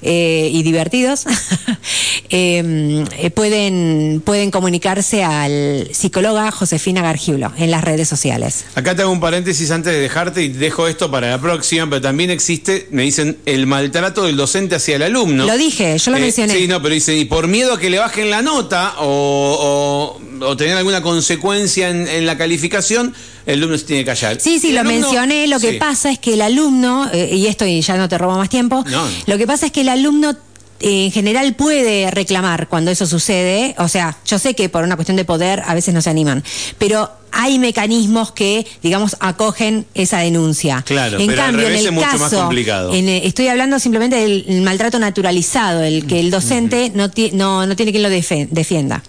Eh, 0.02 0.50
y 0.52 0.62
divertidos, 0.62 1.24
eh, 2.30 3.04
eh, 3.18 3.30
pueden, 3.30 4.22
pueden 4.24 4.50
comunicarse 4.50 5.24
al 5.24 5.88
psicóloga 5.92 6.50
Josefina 6.50 7.02
Gargiulo 7.02 7.52
en 7.58 7.70
las 7.70 7.84
redes 7.84 8.08
sociales. 8.08 8.64
Acá 8.74 8.94
te 8.94 9.02
hago 9.02 9.12
un 9.12 9.20
paréntesis 9.20 9.70
antes 9.70 9.92
de 9.92 10.00
dejarte 10.00 10.42
y 10.42 10.48
dejo 10.48 10.88
esto 10.88 11.10
para 11.10 11.30
la 11.30 11.40
próxima, 11.40 11.88
pero 11.88 12.00
también 12.00 12.30
existe, 12.30 12.88
me 12.90 13.02
dicen, 13.02 13.38
el 13.46 13.66
maltrato 13.66 14.24
del 14.24 14.36
docente 14.36 14.74
hacia 14.76 14.96
el 14.96 15.02
alumno. 15.02 15.46
Lo 15.46 15.56
dije, 15.56 15.96
yo 15.98 16.10
lo 16.10 16.16
Eh, 16.16 16.20
mencioné. 16.20 16.54
Sí, 16.54 16.68
no, 16.68 16.82
pero 16.82 16.94
dice, 16.94 17.16
y 17.16 17.24
por 17.24 17.48
miedo 17.48 17.74
a 17.74 17.78
que 17.80 17.90
le 17.90 17.98
bajen 17.98 18.30
la 18.30 18.42
nota 18.42 18.94
o, 18.98 20.18
o- 20.40 20.46
o 20.46 20.56
tener 20.56 20.76
alguna 20.76 21.02
consecuencia 21.02 21.88
en, 21.90 22.08
en 22.08 22.26
la 22.26 22.36
calificación, 22.36 23.14
el 23.46 23.58
alumno 23.58 23.76
se 23.78 23.84
tiene 23.84 24.02
que 24.02 24.06
callar. 24.06 24.40
Sí, 24.40 24.58
sí, 24.58 24.68
El 24.68 24.74
lo 24.76 24.80
alumno- 24.82 25.00
mencioné. 25.08 25.46
Lo 25.46 25.58
que 25.60 25.72
sí. 25.72 25.76
pasa 25.78 26.10
es 26.10 26.18
que 26.18 26.34
el 26.34 26.42
alumno, 26.42 27.08
eh, 27.12 27.30
y 27.34 27.46
esto 27.46 27.64
y 27.66 27.80
ya 27.80 27.96
no 27.96 28.08
te 28.08 28.18
robo 28.18 28.36
más 28.36 28.48
tiempo, 28.48 28.84
No. 28.88 29.04
lo 29.26 29.38
que 29.38 29.46
pasa 29.46 29.66
es 29.66 29.72
que 29.72 29.80
el 29.82 29.88
alumno 29.88 30.36
eh, 30.84 31.04
en 31.06 31.12
general 31.12 31.54
puede 31.54 32.10
reclamar 32.10 32.66
cuando 32.68 32.90
eso 32.90 33.06
sucede. 33.06 33.74
O 33.78 33.86
sea, 33.86 34.16
yo 34.26 34.38
sé 34.40 34.54
que 34.54 34.68
por 34.68 34.82
una 34.82 34.96
cuestión 34.96 35.16
de 35.16 35.24
poder 35.24 35.62
a 35.64 35.74
veces 35.74 35.94
no 35.94 36.02
se 36.02 36.10
animan, 36.10 36.42
pero 36.76 37.08
hay 37.30 37.58
mecanismos 37.60 38.32
que, 38.32 38.66
digamos, 38.82 39.16
acogen 39.20 39.86
esa 39.94 40.18
denuncia. 40.18 40.82
Claro, 40.84 41.18
en 41.20 41.28
pero 41.28 41.40
al 41.42 41.48
cambio, 41.50 41.66
revés 41.68 41.80
en 41.82 41.86
es 41.86 41.88
el 41.88 41.92
mucho 41.94 42.18
más 42.18 42.32
complicado. 42.34 42.92
en, 42.92 43.08
eh, 43.08 43.22
estoy 43.24 43.46
hablando 43.46 43.78
simplemente 43.78 44.16
del 44.16 44.44
el 44.48 44.62
maltrato 44.62 44.98
naturalizado, 44.98 45.82
el 45.84 46.04
que 46.08 46.18
el 46.18 46.32
docente 46.32 46.90
no, 46.94 47.08
no, 47.32 47.64
no 47.66 47.76
tiene 47.76 47.92
quien 47.92 48.02
lo 48.02 48.10
defienda. 48.10 49.02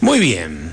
Muy 0.00 0.18
bien. 0.20 0.63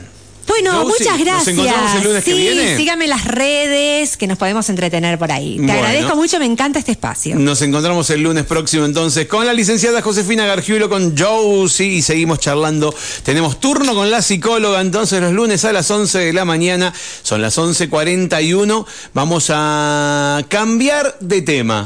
Bueno, 0.51 0.85
muchas 0.85 1.07
¿nos 1.17 1.19
gracias. 1.19 1.47
encontramos 1.47 1.95
el 1.95 2.03
lunes 2.03 2.23
sí, 2.23 2.31
que 2.31 2.37
viene? 2.37 2.77
síganme 2.77 3.05
en 3.05 3.09
las 3.09 3.25
redes, 3.25 4.17
que 4.17 4.27
nos 4.27 4.37
podemos 4.37 4.67
entretener 4.69 5.17
por 5.17 5.31
ahí. 5.31 5.55
Te 5.55 5.61
Bueno. 5.63 5.73
agradezco 5.73 6.15
mucho, 6.15 6.39
me 6.39 6.45
encanta 6.45 6.77
este 6.79 6.91
espacio. 6.91 7.37
Nos 7.37 7.61
encontramos 7.61 8.09
el 8.09 8.21
lunes 8.21 8.45
próximo 8.45 8.85
entonces 8.85 9.27
con 9.27 9.45
la 9.45 9.53
licenciada 9.53 10.01
Josefina 10.01 10.45
Gargiulo, 10.45 10.89
con 10.89 11.17
Josie 11.17 11.87
y 11.87 12.01
seguimos 12.01 12.39
charlando. 12.39 12.93
Tenemos 13.23 13.59
turno 13.59 13.95
con 13.95 14.11
la 14.11 14.21
psicóloga 14.21 14.81
entonces 14.81 15.21
los 15.21 15.31
lunes 15.31 15.63
a 15.65 15.71
las 15.73 15.89
11 15.89 16.19
de 16.19 16.33
la 16.33 16.43
mañana, 16.45 16.93
son 17.23 17.41
las 17.41 17.57
11.41. 17.57 18.85
Vamos 19.13 19.45
a 19.53 20.43
cambiar 20.49 21.17
de 21.21 21.41
tema. 21.41 21.85